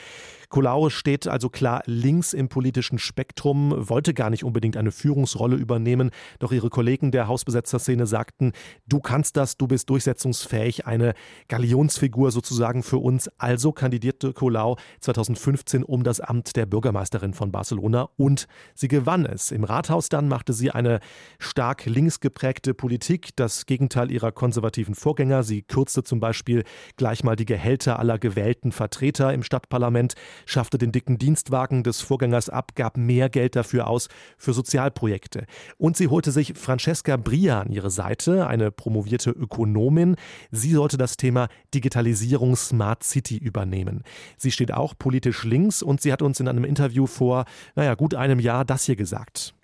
Colau 0.51 0.91
steht 0.91 1.27
also 1.27 1.49
klar 1.49 1.83
links 1.87 2.35
im 2.35 2.49
politischen 2.49 2.99
Spektrum, 2.99 3.89
wollte 3.89 4.13
gar 4.13 4.31
nicht 4.31 4.45
unbedingt 4.45 4.77
eine 4.77 4.93
Führungsrolle 4.93 5.57
übernehmen, 5.57 6.11
doch 6.39 6.53
ihre 6.53 6.69
Kollegen 6.69 7.13
der 7.13 7.29
Hausbesetzerszene 7.29 8.07
sagten, 8.07 8.53
du 8.87 9.01
kannst 9.01 9.37
das, 9.37 9.57
du 9.57 9.67
bist 9.67 9.89
durchsetzungsfähig, 9.89 10.87
eine 10.87 11.15
Galionsfigur 11.49 12.31
sozusagen 12.31 12.58
sozusagen 12.59 12.83
für 12.83 12.99
uns. 12.99 13.31
Also 13.39 13.71
kandidierte 13.71 14.33
Colau 14.33 14.77
2015 15.01 15.85
um 15.85 16.03
das 16.03 16.19
Amt 16.19 16.57
der 16.57 16.67
Bürgermeisterin 16.67 17.33
von 17.33 17.53
Barcelona 17.53 18.09
und 18.17 18.49
sie 18.75 18.89
gewann 18.89 19.25
es. 19.27 19.53
Im 19.53 19.63
Rathaus 19.63 20.09
dann 20.09 20.27
machte 20.27 20.53
sie 20.53 20.73
eine 20.73 20.99
stark 21.39 21.87
links 21.87 22.19
geprägte 22.19 22.75
Politik, 22.75 23.37
das 23.37 23.67
Gegenteil 23.67 24.11
ihrer 24.11 24.33
konservativen 24.33 24.97
Vorgänger. 24.97 25.45
Sie 25.45 25.63
kürzte 25.63 26.03
zum 26.03 26.19
Beispiel 26.19 26.65
gleich 26.97 27.23
mal 27.23 27.37
die 27.37 27.45
Gehälter 27.47 28.01
aller 28.01 28.19
gewählten 28.19 28.73
Vertreter 28.73 29.33
im 29.33 29.45
Stadtparlament, 29.45 30.15
schaffte 30.45 30.79
den 30.79 30.91
dicken 30.91 31.19
Dienstwagen 31.19 31.85
des 31.85 32.01
Vorgängers 32.01 32.49
ab, 32.49 32.73
gab 32.75 32.97
mehr 32.97 33.29
Geld 33.29 33.55
dafür 33.55 33.87
aus 33.87 34.09
für 34.37 34.53
Sozialprojekte. 34.53 35.47
Und 35.77 35.97
sie 35.97 36.09
holte 36.09 36.33
sich 36.33 36.55
Francesca 36.57 37.17
Bria 37.17 37.61
an 37.61 37.71
ihre 37.71 37.91
Seite, 37.91 38.49
eine 38.49 38.73
promovierte 38.73 39.31
Ökonomin. 39.31 40.17
Sie 40.51 40.73
sollte 40.73 40.97
das 40.97 41.17
Thema 41.17 41.49
Digitalisierung 41.73 42.48
Smart 42.57 43.03
City 43.03 43.37
übernehmen. 43.37 44.03
Sie 44.37 44.51
steht 44.51 44.73
auch 44.73 44.95
politisch 44.99 45.45
links 45.45 45.83
und 45.83 46.01
sie 46.01 46.13
hat 46.13 46.23
uns 46.23 46.41
in 46.41 46.49
einem 46.49 46.65
Interview 46.65 47.07
vor, 47.07 47.45
naja, 47.75 47.95
gut 47.95 48.15
einem 48.15 48.41
Jahr 48.41 48.65
das 48.65 48.85
hier 48.85 48.97
gesagt. 48.97 49.55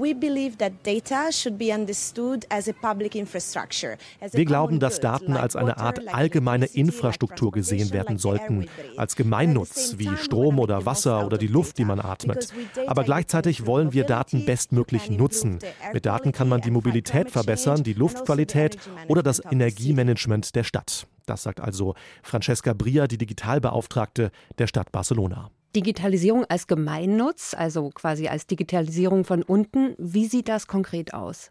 Wir 4.33 4.45
glauben, 4.45 4.81
dass 4.81 5.01
Daten 5.01 5.37
als 5.37 5.57
eine 5.57 5.77
Art 5.79 6.15
allgemeine 6.15 6.67
Infrastruktur 6.67 7.53
gesehen 7.53 7.93
werden 7.93 8.19
sollten, 8.19 8.67
als 8.97 9.17
Gemeinnutz 9.17 9.95
wie 9.99 10.17
Strom 10.17 10.59
oder 10.59 10.87
Wasser 10.87 11.27
oder 11.27 11.39
die 11.39 11.47
Luft, 11.47 11.79
die 11.79 11.85
man 11.85 12.01
atmet. 12.01 12.53
Aber 12.87 13.05
gleichzeitig 13.05 13.67
wollen 13.67 13.93
wir 13.93 14.05
Daten 14.05 14.45
bestmöglich 14.45 15.11
nutzen. 15.11 15.59
Mit 15.93 16.07
Daten 16.07 16.33
kann 16.33 16.49
man 16.49 16.61
die 16.61 16.71
Mobilität 16.71 17.31
verbessern, 17.31 17.83
die 17.83 17.95
Luftqualität 17.95 18.79
oder 19.09 19.23
das 19.23 19.43
Energiemanagement 19.45 20.55
der 20.55 20.65
Stadt. 20.65 21.07
Das 21.27 21.43
sagt 21.43 21.61
also 21.61 21.95
Francesca 22.23 22.73
Bria, 22.73 23.07
die 23.07 23.19
Digitalbeauftragte 23.19 24.31
der 24.59 24.67
Stadt 24.67 24.93
Barcelona. 24.93 25.51
Digitalisierung 25.75 26.45
als 26.45 26.67
Gemeinnutz, 26.67 27.55
also 27.55 27.91
quasi 27.91 28.29
als 28.29 28.47
Digitalisierung 28.47 29.25
von 29.25 29.43
unten. 29.43 29.95
Wie 29.99 30.27
sieht 30.27 30.49
das 30.49 30.67
konkret 30.67 31.15
aus? 31.15 31.51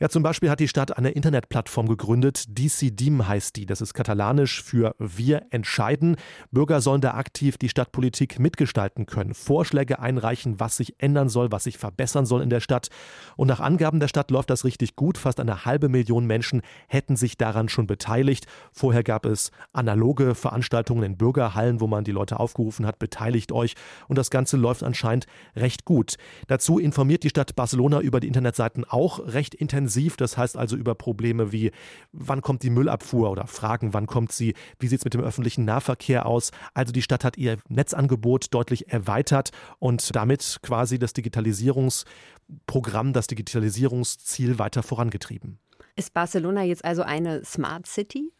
Ja, 0.00 0.08
zum 0.08 0.22
Beispiel 0.22 0.48
hat 0.48 0.60
die 0.60 0.68
Stadt 0.68 0.96
eine 0.96 1.10
Internetplattform 1.10 1.88
gegründet. 1.88 2.44
Decidim 2.56 3.26
heißt 3.26 3.56
die. 3.56 3.66
Das 3.66 3.80
ist 3.80 3.94
katalanisch 3.94 4.62
für 4.62 4.94
Wir 5.00 5.46
entscheiden. 5.50 6.14
Bürger 6.52 6.80
sollen 6.80 7.00
da 7.00 7.14
aktiv 7.14 7.58
die 7.58 7.68
Stadtpolitik 7.68 8.38
mitgestalten 8.38 9.06
können, 9.06 9.34
Vorschläge 9.34 9.98
einreichen, 9.98 10.60
was 10.60 10.76
sich 10.76 11.02
ändern 11.02 11.28
soll, 11.28 11.50
was 11.50 11.64
sich 11.64 11.78
verbessern 11.78 12.26
soll 12.26 12.42
in 12.42 12.50
der 12.50 12.60
Stadt. 12.60 12.90
Und 13.34 13.48
nach 13.48 13.58
Angaben 13.58 13.98
der 13.98 14.06
Stadt 14.06 14.30
läuft 14.30 14.50
das 14.50 14.64
richtig 14.64 14.94
gut. 14.94 15.18
Fast 15.18 15.40
eine 15.40 15.64
halbe 15.64 15.88
Million 15.88 16.26
Menschen 16.26 16.62
hätten 16.86 17.16
sich 17.16 17.36
daran 17.36 17.68
schon 17.68 17.88
beteiligt. 17.88 18.46
Vorher 18.70 19.02
gab 19.02 19.26
es 19.26 19.50
analoge 19.72 20.36
Veranstaltungen 20.36 21.02
in 21.02 21.16
Bürgerhallen, 21.16 21.80
wo 21.80 21.88
man 21.88 22.04
die 22.04 22.12
Leute 22.12 22.38
aufgerufen 22.38 22.86
hat, 22.86 23.00
beteiligt 23.00 23.50
euch. 23.50 23.74
Und 24.06 24.16
das 24.16 24.30
Ganze 24.30 24.58
läuft 24.58 24.84
anscheinend 24.84 25.26
recht 25.56 25.84
gut. 25.84 26.18
Dazu 26.46 26.78
informiert 26.78 27.24
die 27.24 27.30
Stadt 27.30 27.56
Barcelona 27.56 27.98
über 27.98 28.20
die 28.20 28.28
Internetseiten 28.28 28.84
auch 28.84 29.18
recht 29.26 29.56
intensiv 29.56 29.87
intensiv. 29.88 30.16
Das 30.16 30.36
heißt 30.36 30.56
also 30.56 30.76
über 30.76 30.94
Probleme 30.94 31.52
wie, 31.52 31.72
wann 32.12 32.42
kommt 32.42 32.62
die 32.62 32.70
Müllabfuhr 32.70 33.30
oder 33.30 33.46
Fragen, 33.46 33.94
wann 33.94 34.06
kommt 34.06 34.32
sie, 34.32 34.54
wie 34.78 34.86
sieht 34.86 35.00
es 35.00 35.04
mit 35.04 35.14
dem 35.14 35.22
öffentlichen 35.22 35.64
Nahverkehr 35.64 36.26
aus. 36.26 36.50
Also 36.74 36.92
die 36.92 37.02
Stadt 37.02 37.24
hat 37.24 37.38
ihr 37.38 37.56
Netzangebot 37.68 38.52
deutlich 38.52 38.92
erweitert 38.92 39.50
und 39.78 40.14
damit 40.14 40.58
quasi 40.62 40.98
das 40.98 41.12
Digitalisierungsprogramm, 41.14 43.12
das 43.12 43.26
Digitalisierungsziel 43.26 44.58
weiter 44.58 44.82
vorangetrieben. 44.82 45.58
Ist 45.96 46.12
Barcelona 46.14 46.62
jetzt 46.62 46.84
also 46.84 47.02
eine 47.02 47.44
Smart 47.44 47.86
City? 47.86 48.30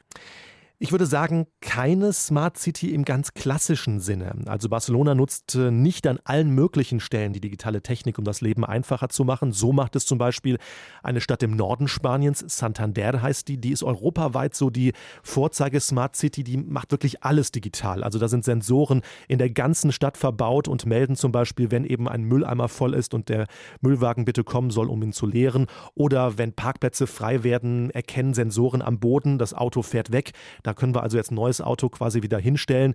Ich 0.80 0.92
würde 0.92 1.06
sagen, 1.06 1.48
keine 1.60 2.12
Smart 2.12 2.56
City 2.56 2.94
im 2.94 3.04
ganz 3.04 3.34
klassischen 3.34 3.98
Sinne. 3.98 4.36
Also 4.46 4.68
Barcelona 4.68 5.16
nutzt 5.16 5.56
äh, 5.56 5.72
nicht 5.72 6.06
an 6.06 6.20
allen 6.22 6.50
möglichen 6.50 7.00
Stellen 7.00 7.32
die 7.32 7.40
digitale 7.40 7.82
Technik, 7.82 8.16
um 8.16 8.24
das 8.24 8.42
Leben 8.42 8.64
einfacher 8.64 9.08
zu 9.08 9.24
machen. 9.24 9.50
So 9.50 9.72
macht 9.72 9.96
es 9.96 10.06
zum 10.06 10.18
Beispiel 10.18 10.56
eine 11.02 11.20
Stadt 11.20 11.42
im 11.42 11.56
Norden 11.56 11.88
Spaniens, 11.88 12.44
Santander 12.46 13.20
heißt 13.20 13.48
die, 13.48 13.58
die 13.58 13.72
ist 13.72 13.82
europaweit 13.82 14.54
so 14.54 14.70
die 14.70 14.92
Vorzeige 15.24 15.80
Smart 15.80 16.14
City, 16.14 16.44
die 16.44 16.58
macht 16.58 16.92
wirklich 16.92 17.24
alles 17.24 17.50
digital. 17.50 18.04
Also 18.04 18.20
da 18.20 18.28
sind 18.28 18.44
Sensoren 18.44 19.02
in 19.26 19.38
der 19.38 19.50
ganzen 19.50 19.90
Stadt 19.90 20.16
verbaut 20.16 20.68
und 20.68 20.86
melden 20.86 21.16
zum 21.16 21.32
Beispiel, 21.32 21.72
wenn 21.72 21.84
eben 21.84 22.08
ein 22.08 22.22
Mülleimer 22.22 22.68
voll 22.68 22.94
ist 22.94 23.14
und 23.14 23.30
der 23.30 23.48
Müllwagen 23.80 24.24
bitte 24.24 24.44
kommen 24.44 24.70
soll, 24.70 24.88
um 24.90 25.02
ihn 25.02 25.12
zu 25.12 25.26
leeren. 25.26 25.66
Oder 25.96 26.38
wenn 26.38 26.52
Parkplätze 26.52 27.08
frei 27.08 27.42
werden, 27.42 27.90
erkennen 27.90 28.32
Sensoren 28.32 28.80
am 28.80 29.00
Boden, 29.00 29.38
das 29.38 29.54
Auto 29.54 29.82
fährt 29.82 30.12
weg. 30.12 30.30
Da 30.68 30.74
können 30.74 30.94
wir 30.94 31.02
also 31.02 31.16
jetzt 31.16 31.30
ein 31.30 31.36
neues 31.36 31.62
Auto 31.62 31.88
quasi 31.88 32.20
wieder 32.20 32.38
hinstellen. 32.38 32.92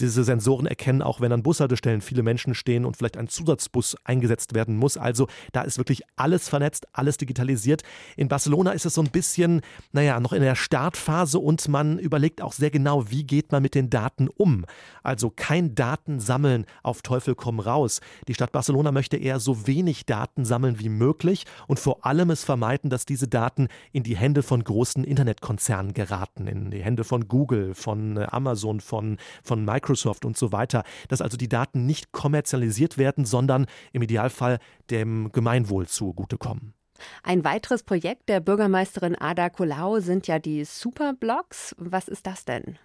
Diese 0.00 0.24
Sensoren 0.24 0.66
erkennen 0.66 1.02
auch, 1.02 1.20
wenn 1.20 1.30
an 1.32 1.42
Bushaltestellen 1.42 2.00
viele 2.00 2.22
Menschen 2.22 2.54
stehen 2.54 2.86
und 2.86 2.96
vielleicht 2.96 3.18
ein 3.18 3.28
Zusatzbus 3.28 3.96
eingesetzt 4.04 4.54
werden 4.54 4.76
muss. 4.76 4.96
Also 4.96 5.28
da 5.52 5.62
ist 5.62 5.76
wirklich 5.76 6.02
alles 6.16 6.48
vernetzt, 6.48 6.86
alles 6.92 7.18
digitalisiert. 7.18 7.82
In 8.16 8.28
Barcelona 8.28 8.70
ist 8.70 8.86
es 8.86 8.94
so 8.94 9.02
ein 9.02 9.10
bisschen, 9.10 9.60
naja, 9.92 10.18
noch 10.20 10.32
in 10.32 10.40
der 10.40 10.54
Startphase 10.54 11.38
und 11.38 11.68
man 11.68 11.98
überlegt 11.98 12.40
auch 12.40 12.52
sehr 12.52 12.70
genau, 12.70 13.10
wie 13.10 13.24
geht 13.24 13.52
man 13.52 13.62
mit 13.62 13.74
den 13.74 13.90
Daten 13.90 14.28
um. 14.28 14.64
Also 15.02 15.30
kein 15.30 15.74
Datensammeln 15.74 16.64
auf 16.82 17.02
Teufel 17.02 17.34
komm 17.34 17.60
raus. 17.60 18.00
Die 18.26 18.34
Stadt 18.34 18.52
Barcelona 18.52 18.92
möchte 18.92 19.18
eher 19.18 19.38
so 19.38 19.66
wenig 19.66 20.06
Daten 20.06 20.46
sammeln 20.46 20.78
wie 20.78 20.88
möglich 20.88 21.44
und 21.66 21.78
vor 21.78 22.06
allem 22.06 22.30
es 22.30 22.42
vermeiden, 22.42 22.88
dass 22.88 23.04
diese 23.04 23.28
Daten 23.28 23.68
in 23.92 24.02
die 24.02 24.16
Hände 24.16 24.42
von 24.42 24.64
großen 24.64 25.04
Internetkonzernen 25.04 25.92
geraten, 25.92 26.46
in 26.46 26.70
die 26.70 26.82
Hände 26.82 27.04
von 27.04 27.28
Google, 27.28 27.74
von 27.74 28.16
äh, 28.16 28.26
Amazon, 28.30 28.80
von, 28.80 29.18
von 29.42 29.64
Microsoft 29.64 29.89
und 30.24 30.36
so 30.36 30.52
weiter. 30.52 30.84
Dass 31.08 31.20
also 31.20 31.36
die 31.36 31.48
Daten 31.48 31.86
nicht 31.86 32.12
kommerzialisiert 32.12 32.98
werden, 32.98 33.24
sondern 33.24 33.66
im 33.92 34.02
Idealfall 34.02 34.58
dem 34.90 35.32
Gemeinwohl 35.32 35.86
zugutekommen. 35.86 36.74
Ein 37.22 37.44
weiteres 37.44 37.82
Projekt 37.82 38.28
der 38.28 38.40
Bürgermeisterin 38.40 39.16
Ada 39.16 39.48
Colau 39.48 40.00
sind 40.00 40.26
ja 40.26 40.38
die 40.38 40.64
Superblocks. 40.64 41.74
Was 41.78 42.08
ist 42.08 42.26
das 42.26 42.44
denn? 42.44 42.78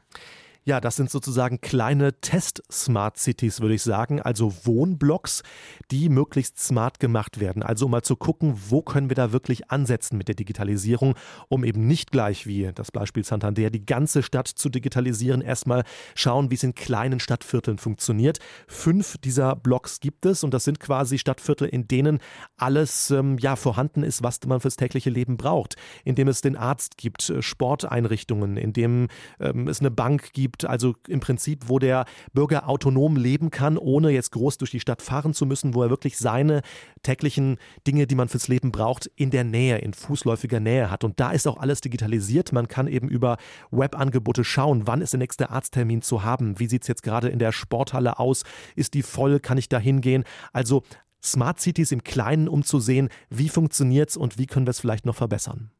Ja, 0.67 0.82
das 0.82 0.95
sind 0.95 1.12
sozusagen 1.12 1.62
kleine 1.62 2.19
Test-Smart 2.21 3.19
Cities, 3.19 3.62
würde 3.62 3.75
ich 3.75 3.84
sagen, 3.84 4.19
also 4.19 4.51
Wohnblocks, 4.63 5.43
die 5.91 6.10
möglichst 6.10 6.58
smart 6.58 6.99
gemacht 6.99 7.39
werden. 7.39 7.62
Also 7.62 7.86
um 7.86 7.91
mal 7.91 8.01
zu 8.01 8.15
gucken, 8.15 8.60
wo 8.69 8.82
können 8.82 9.10
wir 9.10 9.15
da 9.15 9.32
wirklich 9.32 9.69
ansetzen 9.69 10.17
mit 10.17 10.28
der 10.28 10.34
Digitalisierung, 10.34 11.13
um 11.49 11.63
eben 11.63 11.86
nicht 11.86 12.12
gleich 12.12 12.47
wie 12.47 12.71
das 12.73 12.91
Beispiel 12.91 13.23
Santander 13.23 13.69
die 13.69 13.86
ganze 13.86 14.23
Stadt 14.23 14.47
zu 14.47 14.69
digitalisieren. 14.69 15.41
Erstmal 15.41 15.84
schauen, 16.15 16.49
wie 16.49 16.56
es 16.56 16.63
in 16.63 16.73
kleinen 16.73 17.19
Stadtvierteln 17.19 17.78
funktioniert. 17.78 18.39
Fünf 18.67 19.19
dieser 19.19 19.56
Blocks 19.56 19.99
gibt 19.99 20.25
es 20.25 20.43
und 20.43 20.51
das 20.51 20.63
sind 20.63 20.80
quasi 20.80 21.19
Stadtviertel, 21.19 21.67
in 21.67 21.88
denen 21.88 22.17
alles 22.58 23.12
ähm, 23.12 23.38
ja 23.38 23.56
vorhanden 23.56 24.01
ist, 24.01 24.23
was 24.23 24.39
man 24.47 24.62
fürs 24.62 24.78
tägliche 24.78 25.12
Leben 25.12 25.38
braucht. 25.38 25.75
In 26.04 26.15
dem 26.15 26.28
es 26.28 26.41
den 26.41 26.58
Arzt 26.58 26.97
gibt, 26.97 27.30
äh, 27.30 27.43
Sporteinrichtungen, 27.43 28.58
in 28.58 28.73
dem 28.73 29.10
ähm, 29.39 29.67
es 29.67 29.80
eine 29.80 29.91
Bank 29.91 30.34
gibt, 30.34 30.55
gibt, 30.56 30.65
also 30.65 30.96
im 31.08 31.20
Prinzip, 31.20 31.68
wo 31.68 31.80
der 31.80 32.06
Bürger 32.34 32.70
autonom 32.70 33.18
leben 33.18 33.52
kann, 33.52 33.78
ohne 33.78 34.10
jetzt 34.12 34.32
groß 34.32 34.58
durch 34.58 34.72
die 34.72 34.80
Stadt 34.80 35.02
fahren 35.02 35.34
zu 35.34 35.46
müssen, 35.46 35.74
wo 35.74 35.84
er 35.84 35.89
wirklich 35.89 36.18
seine 36.18 36.62
täglichen 37.04 37.58
Dinge, 37.86 38.08
die 38.08 38.15
man 38.15 38.30
fürs 38.30 38.48
Leben 38.48 38.72
braucht, 38.72 39.08
in 39.15 39.32
der 39.32 39.44
Nähe, 39.44 39.80
in 39.80 39.94
fußläufiger 39.94 40.62
Nähe 40.62 40.89
hat. 40.89 41.04
Und 41.04 41.20
da 41.20 41.32
ist 41.32 41.48
auch 41.48 41.58
alles 41.58 41.82
digitalisiert. 41.82 42.54
Man 42.54 42.68
kann 42.68 42.88
eben 42.88 43.10
über 43.10 43.38
Webangebote 43.72 44.44
schauen, 44.44 44.88
wann 44.88 45.02
ist 45.02 45.12
der 45.12 45.20
nächste 45.20 45.50
Arzttermin 45.50 46.02
zu 46.02 46.24
haben, 46.24 46.58
wie 46.60 46.68
sieht 46.68 46.84
es 46.84 46.88
jetzt 46.88 47.04
gerade 47.04 47.28
in 47.28 47.39
der 47.39 47.52
Sporthalle 47.52 48.18
aus, 48.18 48.44
ist 48.76 48.94
die 48.94 49.04
voll, 49.04 49.39
kann 49.39 49.58
ich 49.58 49.68
da 49.68 49.78
hingehen? 49.78 50.24
Also 50.54 50.84
Smart 51.22 51.60
Cities 51.60 51.91
im 51.91 52.04
Kleinen, 52.04 52.48
um 52.48 52.63
zu 52.63 52.80
sehen, 52.80 53.10
wie 53.30 53.50
funktioniert 53.50 54.12
es 54.12 54.18
und 54.18 54.38
wie 54.38 54.46
können 54.46 54.68
wir 54.68 54.72
es 54.72 54.80
vielleicht 54.80 55.06
noch 55.06 55.15
verbessern. 55.15 55.72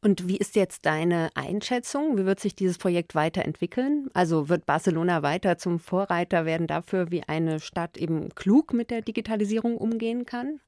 Und 0.00 0.28
wie 0.28 0.36
ist 0.36 0.54
jetzt 0.54 0.86
deine 0.86 1.30
Einschätzung? 1.34 2.16
Wie 2.18 2.24
wird 2.24 2.38
sich 2.38 2.54
dieses 2.54 2.78
Projekt 2.78 3.16
weiterentwickeln? 3.16 4.08
Also 4.14 4.48
wird 4.48 4.64
Barcelona 4.64 5.22
weiter 5.22 5.58
zum 5.58 5.80
Vorreiter 5.80 6.44
werden 6.44 6.68
dafür, 6.68 7.10
wie 7.10 7.24
eine 7.24 7.58
Stadt 7.58 7.96
eben 7.96 8.28
klug 8.36 8.72
mit 8.72 8.90
der 8.90 9.02
Digitalisierung 9.02 9.76
umgehen 9.76 10.24
kann? 10.24 10.60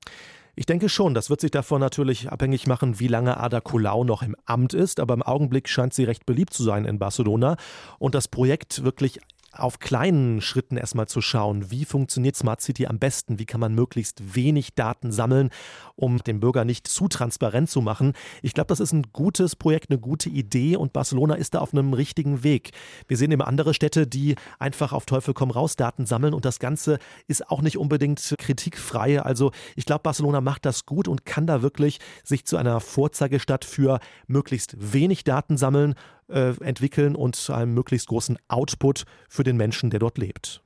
Ich 0.56 0.66
denke 0.66 0.88
schon, 0.88 1.14
das 1.14 1.30
wird 1.30 1.40
sich 1.40 1.52
davon 1.52 1.80
natürlich 1.80 2.30
abhängig 2.30 2.66
machen, 2.66 2.98
wie 2.98 3.06
lange 3.06 3.38
Ada 3.38 3.60
Colau 3.60 4.02
noch 4.02 4.22
im 4.22 4.34
Amt 4.46 4.74
ist, 4.74 4.98
aber 4.98 5.14
im 5.14 5.22
Augenblick 5.22 5.68
scheint 5.68 5.94
sie 5.94 6.04
recht 6.04 6.26
beliebt 6.26 6.52
zu 6.52 6.64
sein 6.64 6.84
in 6.84 6.98
Barcelona 6.98 7.56
und 8.00 8.16
das 8.16 8.26
Projekt 8.26 8.82
wirklich 8.82 9.20
auf 9.52 9.78
kleinen 9.80 10.40
Schritten 10.40 10.76
erstmal 10.76 11.08
zu 11.08 11.20
schauen, 11.20 11.70
wie 11.70 11.84
funktioniert 11.84 12.36
Smart 12.36 12.60
City 12.60 12.86
am 12.86 12.98
besten, 12.98 13.38
wie 13.38 13.46
kann 13.46 13.60
man 13.60 13.74
möglichst 13.74 14.34
wenig 14.34 14.74
Daten 14.74 15.10
sammeln, 15.10 15.50
um 15.96 16.18
den 16.18 16.40
Bürger 16.40 16.64
nicht 16.64 16.86
zu 16.86 17.08
transparent 17.08 17.68
zu 17.68 17.80
machen. 17.80 18.12
Ich 18.42 18.54
glaube, 18.54 18.68
das 18.68 18.80
ist 18.80 18.92
ein 18.92 19.06
gutes 19.12 19.56
Projekt, 19.56 19.90
eine 19.90 19.98
gute 19.98 20.28
Idee 20.28 20.76
und 20.76 20.92
Barcelona 20.92 21.34
ist 21.34 21.54
da 21.54 21.58
auf 21.60 21.72
einem 21.72 21.92
richtigen 21.94 22.44
Weg. 22.44 22.70
Wir 23.08 23.16
sehen 23.16 23.32
eben 23.32 23.42
andere 23.42 23.74
Städte, 23.74 24.06
die 24.06 24.36
einfach 24.58 24.92
auf 24.92 25.04
Teufel 25.04 25.34
komm 25.34 25.50
raus 25.50 25.74
Daten 25.76 26.06
sammeln 26.06 26.32
und 26.34 26.44
das 26.44 26.58
Ganze 26.60 26.98
ist 27.26 27.50
auch 27.50 27.60
nicht 27.60 27.76
unbedingt 27.76 28.34
kritikfrei. 28.38 29.20
Also 29.20 29.50
ich 29.74 29.84
glaube, 29.84 30.02
Barcelona 30.02 30.40
macht 30.40 30.64
das 30.64 30.86
gut 30.86 31.08
und 31.08 31.26
kann 31.26 31.46
da 31.46 31.62
wirklich 31.62 31.98
sich 32.22 32.44
zu 32.44 32.56
einer 32.56 32.80
Vorzeigestadt 32.80 33.64
für 33.64 33.98
möglichst 34.28 34.76
wenig 34.78 35.24
Daten 35.24 35.56
sammeln 35.56 35.94
äh, 36.30 36.54
entwickeln 36.64 37.16
und 37.16 37.36
zu 37.36 37.52
einem 37.52 37.74
möglichst 37.74 38.08
großen 38.08 38.38
Output 38.48 39.04
für 39.28 39.44
den 39.44 39.56
Menschen, 39.56 39.90
der 39.90 40.00
dort 40.00 40.18
lebt. 40.18 40.62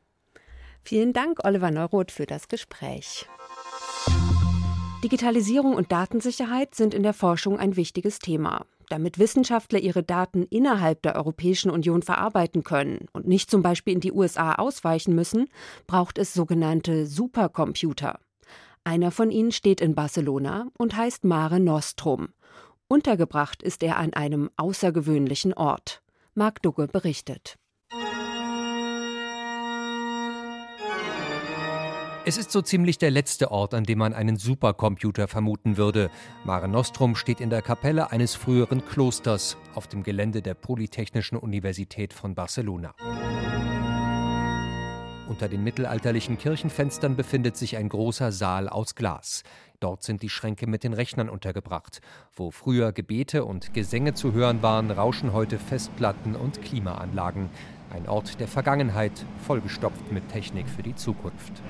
Vielen 0.82 1.12
Dank, 1.12 1.44
Oliver 1.44 1.70
Neuroth, 1.70 2.10
für 2.10 2.26
das 2.26 2.48
Gespräch. 2.48 3.26
Digitalisierung 5.02 5.74
und 5.74 5.92
Datensicherheit 5.92 6.74
sind 6.74 6.94
in 6.94 7.02
der 7.02 7.14
Forschung 7.14 7.58
ein 7.58 7.76
wichtiges 7.76 8.18
Thema. 8.18 8.66
Damit 8.88 9.18
Wissenschaftler 9.18 9.78
ihre 9.78 10.02
Daten 10.02 10.44
innerhalb 10.44 11.02
der 11.02 11.16
Europäischen 11.16 11.70
Union 11.70 12.02
verarbeiten 12.02 12.64
können 12.64 13.06
und 13.12 13.26
nicht 13.26 13.50
zum 13.50 13.62
Beispiel 13.62 13.94
in 13.94 14.00
die 14.00 14.12
USA 14.12 14.54
ausweichen 14.54 15.14
müssen, 15.14 15.48
braucht 15.86 16.18
es 16.18 16.34
sogenannte 16.34 17.06
Supercomputer. 17.06 18.18
Einer 18.84 19.10
von 19.10 19.30
ihnen 19.30 19.52
steht 19.52 19.80
in 19.80 19.94
Barcelona 19.94 20.68
und 20.76 20.96
heißt 20.96 21.24
Mare 21.24 21.60
Nostrum. 21.60 22.28
Untergebracht 22.88 23.62
ist 23.62 23.82
er 23.82 23.96
an 23.96 24.12
einem 24.12 24.50
außergewöhnlichen 24.56 25.54
Ort. 25.54 26.02
Marc 26.34 26.60
Dugge 26.62 26.86
berichtet. 26.86 27.56
Es 32.26 32.38
ist 32.38 32.50
so 32.52 32.62
ziemlich 32.62 32.96
der 32.96 33.10
letzte 33.10 33.50
Ort, 33.50 33.74
an 33.74 33.84
dem 33.84 33.98
man 33.98 34.14
einen 34.14 34.36
Supercomputer 34.36 35.28
vermuten 35.28 35.76
würde. 35.76 36.10
Mare 36.44 36.68
Nostrum 36.68 37.16
steht 37.16 37.40
in 37.40 37.50
der 37.50 37.60
Kapelle 37.60 38.12
eines 38.12 38.34
früheren 38.34 38.84
Klosters 38.84 39.58
auf 39.74 39.88
dem 39.88 40.02
Gelände 40.02 40.40
der 40.40 40.54
Polytechnischen 40.54 41.36
Universität 41.36 42.14
von 42.14 42.34
Barcelona. 42.34 42.94
Unter 45.26 45.48
den 45.48 45.64
mittelalterlichen 45.64 46.36
Kirchenfenstern 46.36 47.16
befindet 47.16 47.56
sich 47.56 47.78
ein 47.78 47.88
großer 47.88 48.30
Saal 48.30 48.68
aus 48.68 48.94
Glas. 48.94 49.42
Dort 49.80 50.02
sind 50.02 50.22
die 50.22 50.28
Schränke 50.28 50.66
mit 50.66 50.84
den 50.84 50.92
Rechnern 50.92 51.30
untergebracht. 51.30 52.02
Wo 52.34 52.50
früher 52.50 52.92
Gebete 52.92 53.46
und 53.46 53.72
Gesänge 53.72 54.12
zu 54.12 54.32
hören 54.32 54.62
waren, 54.62 54.90
rauschen 54.90 55.32
heute 55.32 55.58
Festplatten 55.58 56.36
und 56.36 56.60
Klimaanlagen. 56.60 57.48
Ein 57.90 58.06
Ort 58.06 58.38
der 58.38 58.48
Vergangenheit, 58.48 59.24
vollgestopft 59.46 60.12
mit 60.12 60.28
Technik 60.28 60.68
für 60.68 60.82
die 60.82 60.94
Zukunft. 60.94 61.62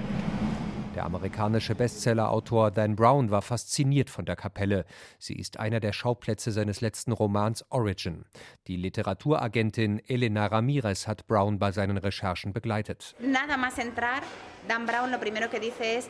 Der 0.95 1.07
amerikanische 1.07 1.75
Bestsellerautor 1.75 2.71
Dan 2.71 2.95
Brown 2.95 3.31
war 3.31 3.43
fasziniert 3.43 4.11
von 4.11 4.27
der 4.27 4.37
Kapelle. 4.37 4.85
Sie 5.19 5.35
ist 5.35 5.59
einer 5.59 5.81
der 5.81 5.93
Schauplätze 5.93 6.53
seines 6.53 6.81
letzten 6.81 7.11
Romans 7.11 7.65
Origin. 7.71 8.25
Die 8.69 8.77
Literaturagentin 8.77 10.01
Elena 10.07 10.47
Ramirez 10.47 11.09
hat 11.09 11.27
Brown 11.27 11.59
bei 11.59 11.73
seinen 11.73 11.97
Recherchen 11.97 12.53
begleitet. 12.53 13.17
Nada 13.19 13.57
más 13.57 13.79
entrar, 13.79 14.23
Dan 14.69 14.87
Brown 14.87 15.11
lo 15.11 15.19
primero 15.19 15.51
que 15.51 15.59
dice 15.59 15.99
es 15.99 16.09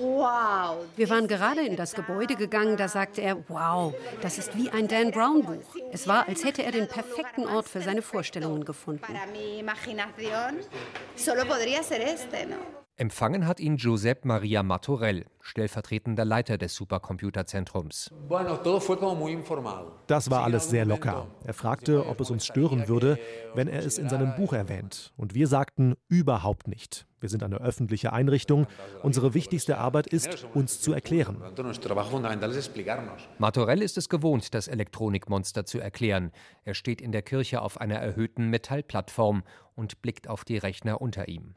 Wow. 0.00 0.84
Wir 0.96 1.08
waren 1.10 1.28
gerade 1.28 1.64
in 1.64 1.76
das 1.76 1.94
Gebäude 1.94 2.34
gegangen, 2.34 2.76
da 2.76 2.88
sagte 2.88 3.20
er, 3.20 3.36
wow, 3.48 3.94
das 4.20 4.36
ist 4.36 4.56
wie 4.56 4.68
ein 4.70 4.88
Dan 4.88 5.12
Brown 5.12 5.44
Buch. 5.44 5.76
Es 5.92 6.08
war, 6.08 6.26
als 6.26 6.44
hätte 6.44 6.64
er 6.64 6.72
den 6.72 6.88
perfekten 6.88 7.46
Ort 7.46 7.68
für 7.68 7.80
seine 7.82 8.02
Vorstellungen 8.02 8.64
gefunden. 8.64 9.04
Empfangen 12.96 13.46
hat 13.46 13.58
ihn 13.58 13.76
Josep 13.76 14.24
Maria 14.26 14.62
Matorell, 14.62 15.24
stellvertretender 15.40 16.24
Leiter 16.26 16.58
des 16.58 16.74
Supercomputerzentrums. 16.74 18.10
Das 20.06 20.30
war 20.30 20.44
alles 20.44 20.68
sehr 20.70 20.84
locker. 20.84 21.26
Er 21.44 21.54
fragte, 21.54 22.06
ob 22.06 22.20
es 22.20 22.30
uns 22.30 22.44
stören 22.44 22.88
würde, 22.88 23.18
wenn 23.54 23.66
er 23.66 23.84
es 23.84 23.96
in 23.96 24.08
seinem 24.10 24.34
Buch 24.36 24.52
erwähnt. 24.52 25.12
Und 25.16 25.34
wir 25.34 25.48
sagten 25.48 25.94
überhaupt 26.08 26.68
nicht. 26.68 27.06
Wir 27.22 27.28
sind 27.28 27.42
eine 27.44 27.56
öffentliche 27.56 28.12
Einrichtung. 28.12 28.66
Unsere 29.02 29.32
wichtigste 29.32 29.78
Arbeit 29.78 30.08
ist, 30.08 30.44
uns 30.54 30.80
zu 30.80 30.92
erklären. 30.92 31.36
Martorell 33.38 33.82
ist 33.82 33.96
es 33.96 34.08
gewohnt, 34.08 34.54
das 34.54 34.68
Elektronikmonster 34.68 35.64
zu 35.64 35.78
erklären. 35.78 36.32
Er 36.64 36.74
steht 36.74 37.00
in 37.00 37.12
der 37.12 37.22
Kirche 37.22 37.62
auf 37.62 37.80
einer 37.80 37.96
erhöhten 37.96 38.50
Metallplattform 38.50 39.44
und 39.74 40.02
blickt 40.02 40.28
auf 40.28 40.44
die 40.44 40.58
Rechner 40.58 41.00
unter 41.00 41.28
ihm. 41.28 41.54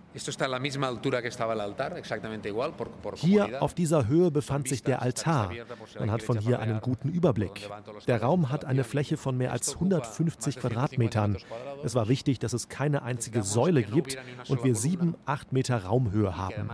Hier 3.15 3.61
auf 3.61 3.73
dieser 3.73 4.07
Höhe 4.07 4.31
befand 4.31 4.67
sich 4.69 4.83
der 4.83 5.01
Altar. 5.01 5.51
Man 5.99 6.11
hat 6.11 6.23
von 6.23 6.39
hier 6.39 6.59
einen 6.59 6.79
guten 6.79 7.09
Überblick. 7.09 7.69
Der 8.07 8.21
Raum 8.21 8.49
hat 8.49 8.63
eine 8.63 8.83
Fläche 8.85 9.17
von 9.17 9.35
mehr 9.37 9.51
als 9.51 9.73
150 9.73 10.59
Quadratmetern. 10.59 11.37
Es 11.83 11.93
war 11.93 12.07
wichtig, 12.07 12.39
dass 12.39 12.53
es 12.53 12.69
keine 12.69 13.03
einzige 13.03 13.43
Säule 13.43 13.83
gibt 13.83 14.17
und 14.47 14.63
wir 14.63 14.75
sieben, 14.75 15.15
acht 15.25 15.51
Meter 15.55 15.85
Raumhöhe 15.85 16.37
haben. 16.37 16.69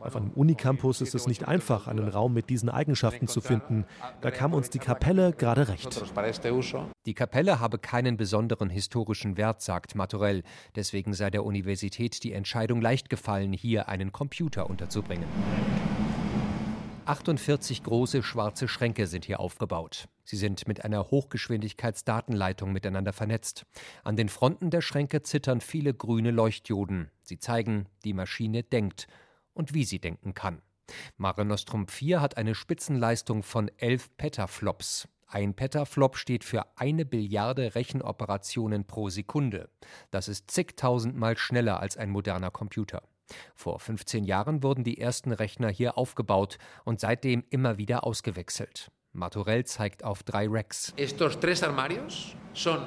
Auf 0.00 0.16
einem 0.16 0.30
Unicampus 0.30 1.00
ist 1.00 1.14
es 1.14 1.28
nicht 1.28 1.46
einfach, 1.46 1.86
einen 1.86 2.08
Raum 2.08 2.32
mit 2.32 2.50
diesen 2.50 2.68
Eigenschaften 2.68 3.28
zu 3.28 3.40
finden. 3.40 3.84
Da 4.20 4.32
kam 4.32 4.52
uns 4.52 4.68
die 4.68 4.80
Kapelle 4.80 5.32
gerade 5.32 5.68
recht. 5.68 6.02
Die 7.06 7.14
Kapelle 7.14 7.60
habe 7.60 7.78
keinen 7.78 8.16
besonderen 8.16 8.68
historischen 8.68 9.36
Wert, 9.36 9.62
sagt 9.62 9.94
Maturell. 9.94 10.42
Deswegen 10.74 11.14
sei 11.14 11.30
der 11.30 11.44
Universität 11.44 12.24
die 12.24 12.32
Entscheidung 12.32 12.80
leicht 12.80 13.10
gefallen, 13.10 13.52
hier 13.52 13.88
einen 13.88 14.10
Computer 14.10 14.68
unterzubringen. 14.68 15.28
48 17.12 17.82
große 17.82 18.22
schwarze 18.22 18.68
Schränke 18.68 19.06
sind 19.06 19.26
hier 19.26 19.38
aufgebaut. 19.38 20.08
Sie 20.24 20.38
sind 20.38 20.66
mit 20.66 20.82
einer 20.82 21.10
Hochgeschwindigkeitsdatenleitung 21.10 22.72
miteinander 22.72 23.12
vernetzt. 23.12 23.66
An 24.02 24.16
den 24.16 24.30
Fronten 24.30 24.70
der 24.70 24.80
Schränke 24.80 25.20
zittern 25.20 25.60
viele 25.60 25.92
grüne 25.92 26.30
Leuchtdioden. 26.30 27.10
Sie 27.20 27.38
zeigen, 27.38 27.84
die 28.04 28.14
Maschine 28.14 28.62
denkt 28.62 29.08
und 29.52 29.74
wie 29.74 29.84
sie 29.84 29.98
denken 29.98 30.32
kann. 30.32 30.62
Mare 31.18 31.44
Nostrum 31.44 31.86
4 31.86 32.22
hat 32.22 32.38
eine 32.38 32.54
Spitzenleistung 32.54 33.42
von 33.42 33.70
11 33.76 34.16
Petaflops. 34.16 35.06
Ein 35.26 35.52
Petaflop 35.52 36.16
steht 36.16 36.44
für 36.44 36.64
eine 36.78 37.04
Billiarde 37.04 37.74
Rechenoperationen 37.74 38.86
pro 38.86 39.10
Sekunde. 39.10 39.68
Das 40.10 40.28
ist 40.28 40.50
zigtausendmal 40.50 41.36
schneller 41.36 41.78
als 41.78 41.98
ein 41.98 42.08
moderner 42.08 42.50
Computer. 42.50 43.02
Vor 43.54 43.78
15 43.78 44.24
Jahren 44.24 44.62
wurden 44.62 44.84
die 44.84 44.98
ersten 44.98 45.32
Rechner 45.32 45.68
hier 45.68 45.98
aufgebaut 45.98 46.58
und 46.84 47.00
seitdem 47.00 47.44
immer 47.50 47.78
wieder 47.78 48.04
ausgewechselt. 48.04 48.90
Maturell 49.12 49.64
zeigt 49.64 50.04
auf 50.04 50.22
drei 50.22 50.46
Racks. 50.48 50.94
Estos 50.96 51.38
tres 51.38 51.62
armarios 51.62 52.34
son 52.54 52.80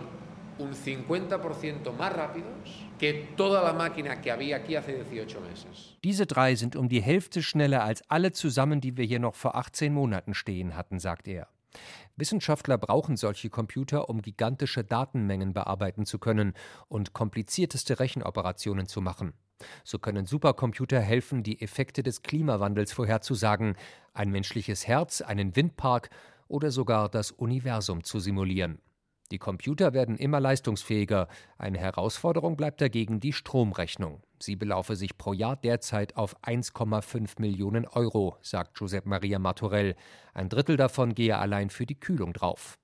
un 0.58 0.74
50% 0.74 1.92
más 1.92 2.14
rápidos 2.14 2.88
que 2.98 3.28
toda 3.36 3.62
la 3.62 3.74
máquina 3.74 4.22
que 4.22 4.32
había 4.32 4.58
aquí 4.58 4.76
hace 4.76 5.04
18 5.04 5.42
meses. 5.44 5.98
Diese 6.04 6.26
drei 6.26 6.56
sind 6.56 6.76
um 6.76 6.88
die 6.88 7.02
Hälfte 7.02 7.44
schneller 7.44 7.84
als 7.84 8.10
alle 8.10 8.32
zusammen, 8.32 8.82
die 8.82 8.98
wir 8.98 9.06
hier 9.06 9.20
noch 9.20 9.36
vor 9.36 9.56
18 9.56 9.94
Monaten 9.94 10.34
stehen 10.34 10.76
hatten, 10.76 11.00
sagt 11.00 11.28
er. 11.28 11.48
Wissenschaftler 12.18 12.78
brauchen 12.78 13.18
solche 13.18 13.50
Computer, 13.50 14.10
um 14.10 14.22
gigantische 14.22 14.84
Datenmengen 14.84 15.54
bearbeiten 15.54 16.06
zu 16.06 16.18
können 16.20 16.54
und 16.88 17.14
komplizierteste 17.14 18.00
Rechenoperationen 18.00 18.88
zu 18.88 19.02
machen. 19.02 19.34
So 19.84 20.00
können 20.00 20.26
Supercomputer 20.26 21.00
helfen, 21.00 21.44
die 21.44 21.62
Effekte 21.62 22.04
des 22.04 22.22
Klimawandels 22.22 22.92
vorherzusagen, 22.94 23.76
ein 24.14 24.30
menschliches 24.30 24.88
Herz, 24.88 25.22
einen 25.22 25.56
Windpark 25.56 26.10
oder 26.48 26.72
sogar 26.72 27.10
das 27.10 27.32
Universum 27.32 28.04
zu 28.04 28.20
simulieren. 28.20 28.80
Die 29.32 29.40
Computer 29.40 29.94
werden 29.94 30.18
immer 30.18 30.40
leistungsfähiger. 30.40 31.28
Eine 31.58 31.80
Herausforderung 31.80 32.58
bleibt 32.58 32.80
dagegen 32.80 33.20
die 33.20 33.34
Stromrechnung. 33.34 34.22
Sie 34.40 34.56
belaufe 34.56 34.96
sich 34.96 35.18
pro 35.18 35.34
Jahr 35.34 35.56
derzeit 35.56 36.16
auf 36.16 36.36
1,5 36.44 37.40
Millionen 37.40 37.88
Euro, 37.88 38.38
sagt 38.42 38.80
Josep 38.80 39.06
Maria 39.06 39.40
Martorell. 39.40 39.96
Ein 40.34 40.50
Drittel 40.50 40.78
davon 40.78 41.16
gehe 41.16 41.38
allein 41.38 41.70
für 41.70 41.86
die 41.88 42.00
Kühlung 42.00 42.34
drauf. 42.34 42.78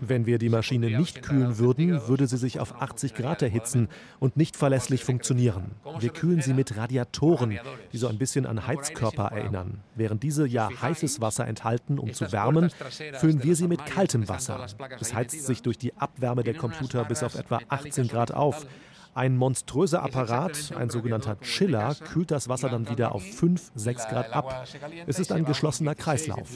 Wenn 0.00 0.26
wir 0.26 0.38
die 0.38 0.48
Maschine 0.48 0.98
nicht 0.98 1.22
kühlen 1.22 1.58
würden, 1.58 2.06
würde 2.06 2.26
sie 2.26 2.36
sich 2.36 2.60
auf 2.60 2.80
80 2.80 3.14
Grad 3.14 3.42
erhitzen 3.42 3.88
und 4.20 4.36
nicht 4.36 4.56
verlässlich 4.56 5.04
funktionieren. 5.04 5.72
Wir 5.98 6.10
kühlen 6.10 6.40
sie 6.42 6.54
mit 6.54 6.76
Radiatoren, 6.76 7.58
die 7.92 7.98
so 7.98 8.08
ein 8.08 8.18
bisschen 8.18 8.46
an 8.46 8.66
Heizkörper 8.66 9.28
erinnern. 9.28 9.80
Während 9.94 10.22
diese 10.22 10.46
ja 10.46 10.68
heißes 10.82 11.20
Wasser 11.20 11.46
enthalten, 11.46 11.98
um 11.98 12.12
zu 12.12 12.30
wärmen, 12.30 12.70
füllen 13.14 13.42
wir 13.42 13.56
sie 13.56 13.68
mit 13.68 13.84
kaltem 13.86 14.28
Wasser. 14.28 14.66
Es 15.00 15.14
heizt 15.14 15.46
sich 15.46 15.62
durch 15.62 15.78
die 15.78 15.96
Abwärme 15.96 16.44
der 16.44 16.54
Computer 16.54 17.04
bis 17.04 17.22
auf 17.22 17.34
etwa 17.34 17.60
18 17.68 18.08
Grad 18.08 18.32
auf. 18.32 18.66
Ein 19.14 19.36
monströser 19.36 20.02
Apparat, 20.02 20.72
ein 20.76 20.90
sogenannter 20.90 21.38
Chiller, 21.40 21.94
kühlt 21.94 22.32
das 22.32 22.48
Wasser 22.48 22.68
dann 22.68 22.88
wieder 22.88 23.14
auf 23.14 23.22
5, 23.22 23.70
6 23.74 24.08
Grad 24.08 24.32
ab. 24.32 24.66
Es 25.06 25.20
ist 25.20 25.30
ein 25.30 25.44
geschlossener 25.44 25.94
Kreislauf. 25.94 26.48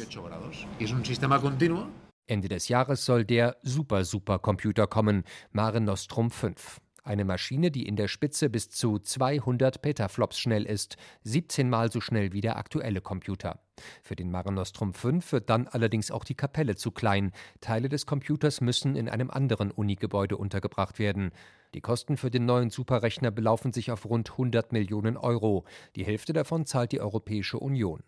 Ende 2.27 2.49
des 2.49 2.68
Jahres 2.68 3.05
soll 3.05 3.25
der 3.25 3.57
Super-Supercomputer 3.62 4.87
kommen, 4.87 5.23
Mare 5.53 5.81
Nostrum 5.81 6.31
5. 6.31 6.81
Eine 7.09 7.25
Maschine, 7.25 7.71
die 7.71 7.87
in 7.87 7.97
der 7.97 8.07
Spitze 8.07 8.51
bis 8.51 8.68
zu 8.68 8.99
200 8.99 9.81
Petaflops 9.81 10.38
schnell 10.38 10.66
ist, 10.66 10.99
17 11.23 11.71
Mal 11.71 11.90
so 11.90 12.03
schnell 12.03 12.35
wie 12.35 12.42
der 12.42 12.59
aktuelle 12.59 13.01
Computer. 13.01 13.61
Für 14.03 14.14
den 14.14 14.31
Mare 14.31 14.53
Nostrum 14.53 14.92
5 14.92 15.33
wird 15.33 15.49
dann 15.49 15.66
allerdings 15.68 16.11
auch 16.11 16.23
die 16.23 16.35
Kapelle 16.35 16.77
zu 16.77 16.90
klein. 16.90 17.33
Teile 17.62 17.88
des 17.88 18.05
Computers 18.05 18.61
müssen 18.61 18.94
in 18.94 19.09
einem 19.09 19.31
anderen 19.31 19.71
Uni-Gebäude 19.71 20.37
untergebracht 20.37 20.99
werden. 20.99 21.31
Die 21.73 21.81
Kosten 21.81 22.18
für 22.18 22.31
den 22.31 22.44
neuen 22.44 22.68
Superrechner 22.68 23.31
belaufen 23.31 23.73
sich 23.73 23.90
auf 23.90 24.05
rund 24.05 24.33
100 24.33 24.73
Millionen 24.73 25.16
Euro. 25.16 25.64
Die 25.97 26.05
Hälfte 26.05 26.35
davon 26.35 26.66
zahlt 26.66 26.92
die 26.92 27.01
Europäische 27.01 27.59
Union. 27.59 28.03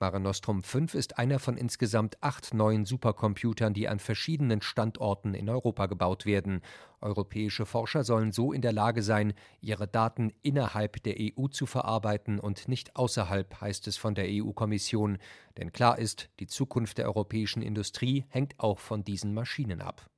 Mare 0.00 0.20
Nostrum 0.20 0.62
5 0.62 0.94
ist 0.94 1.18
einer 1.18 1.38
von 1.38 1.56
insgesamt 1.56 2.22
acht 2.22 2.54
neuen 2.54 2.84
Supercomputern, 2.84 3.74
die 3.74 3.88
an 3.88 3.98
verschiedenen 3.98 4.62
Standorten 4.62 5.34
in 5.34 5.48
Europa 5.48 5.86
gebaut 5.86 6.24
werden. 6.24 6.62
Europäische 7.00 7.66
Forscher 7.66 8.04
sollen 8.04 8.32
so 8.32 8.52
in 8.52 8.62
der 8.62 8.72
Lage 8.72 9.02
sein, 9.02 9.34
ihre 9.60 9.86
Daten 9.86 10.32
innerhalb 10.42 11.02
der 11.02 11.16
EU 11.18 11.48
zu 11.48 11.66
verarbeiten 11.66 12.38
und 12.38 12.68
nicht 12.68 12.96
außerhalb, 12.96 13.60
heißt 13.60 13.86
es 13.88 13.96
von 13.96 14.14
der 14.14 14.26
EU-Kommission. 14.28 15.18
Denn 15.56 15.72
klar 15.72 15.98
ist, 15.98 16.28
die 16.40 16.46
Zukunft 16.46 16.98
der 16.98 17.06
europäischen 17.06 17.62
Industrie 17.62 18.24
hängt 18.28 18.58
auch 18.58 18.78
von 18.78 19.04
diesen 19.04 19.34
Maschinen 19.34 19.80
ab. 19.80 20.08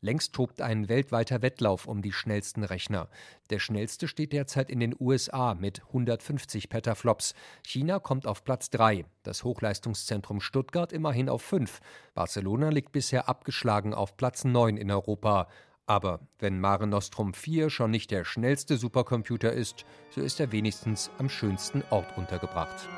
Längst 0.00 0.34
tobt 0.34 0.60
ein 0.60 0.88
weltweiter 0.88 1.42
Wettlauf 1.42 1.86
um 1.86 2.02
die 2.02 2.12
schnellsten 2.12 2.64
Rechner. 2.64 3.08
Der 3.50 3.58
schnellste 3.58 4.08
steht 4.08 4.32
derzeit 4.32 4.70
in 4.70 4.80
den 4.80 4.94
USA 4.98 5.54
mit 5.54 5.82
150 5.88 6.68
Petaflops. 6.68 7.34
China 7.66 7.98
kommt 7.98 8.26
auf 8.26 8.44
Platz 8.44 8.70
3, 8.70 9.04
das 9.22 9.44
Hochleistungszentrum 9.44 10.40
Stuttgart 10.40 10.92
immerhin 10.92 11.28
auf 11.28 11.42
5. 11.42 11.80
Barcelona 12.14 12.70
liegt 12.70 12.92
bisher 12.92 13.28
abgeschlagen 13.28 13.94
auf 13.94 14.16
Platz 14.16 14.44
9 14.44 14.76
in 14.76 14.90
Europa. 14.90 15.48
Aber 15.86 16.20
wenn 16.38 16.60
Mare 16.60 16.86
Nostrum 16.86 17.34
4 17.34 17.68
schon 17.68 17.90
nicht 17.90 18.12
der 18.12 18.24
schnellste 18.24 18.76
Supercomputer 18.76 19.52
ist, 19.52 19.84
so 20.10 20.20
ist 20.20 20.38
er 20.38 20.52
wenigstens 20.52 21.10
am 21.18 21.28
schönsten 21.28 21.82
Ort 21.90 22.16
untergebracht. 22.16 22.88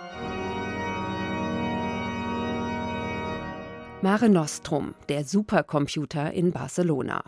Mare 4.02 4.28
Nostrum, 4.28 4.96
der 5.08 5.24
Supercomputer 5.24 6.32
in 6.32 6.50
Barcelona. 6.50 7.22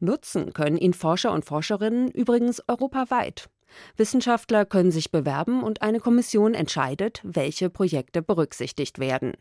Nutzen 0.00 0.54
können 0.54 0.78
ihn 0.78 0.94
Forscher 0.94 1.30
und 1.30 1.44
Forscherinnen 1.44 2.10
übrigens 2.10 2.62
europaweit. 2.68 3.50
Wissenschaftler 3.98 4.64
können 4.64 4.90
sich 4.90 5.10
bewerben 5.10 5.62
und 5.62 5.82
eine 5.82 6.00
Kommission 6.00 6.54
entscheidet, 6.54 7.20
welche 7.22 7.68
Projekte 7.68 8.22
berücksichtigt 8.22 8.98
werden. 8.98 9.34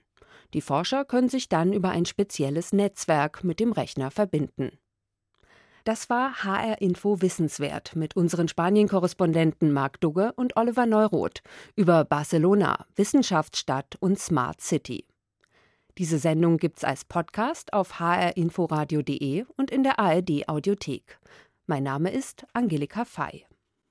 Die 0.53 0.59
Forscher 0.59 1.05
können 1.05 1.29
sich 1.29 1.47
dann 1.47 1.71
über 1.71 1.91
ein 1.91 2.05
spezielles 2.05 2.73
Netzwerk 2.73 3.45
mit 3.45 3.61
dem 3.61 3.71
Rechner 3.71 4.11
verbinden. 4.11 4.77
Das 5.85 6.09
war 6.09 6.43
HR 6.43 6.81
Info 6.81 7.21
Wissenswert 7.21 7.95
mit 7.95 8.17
unseren 8.17 8.49
Spanien-Korrespondenten 8.49 9.71
Marc 9.71 10.01
Dugge 10.01 10.33
und 10.35 10.57
Oliver 10.57 10.87
Neuroth 10.87 11.41
über 11.77 12.03
Barcelona, 12.03 12.85
Wissenschaftsstadt 12.97 13.95
und 14.01 14.19
Smart 14.19 14.59
City. 14.59 15.07
Diese 15.99 16.17
Sendung 16.17 16.57
gibt's 16.57 16.83
als 16.83 17.05
Podcast 17.05 17.71
auf 17.73 17.99
hrinforadio.de 17.99 19.45
und 19.57 19.69
in 19.69 19.83
der 19.83 19.99
ARD 19.99 20.47
Audiothek. 20.47 21.19
Mein 21.67 21.83
Name 21.83 22.09
ist 22.09 22.47
Angelika 22.53 23.05
Fey. 23.05 23.45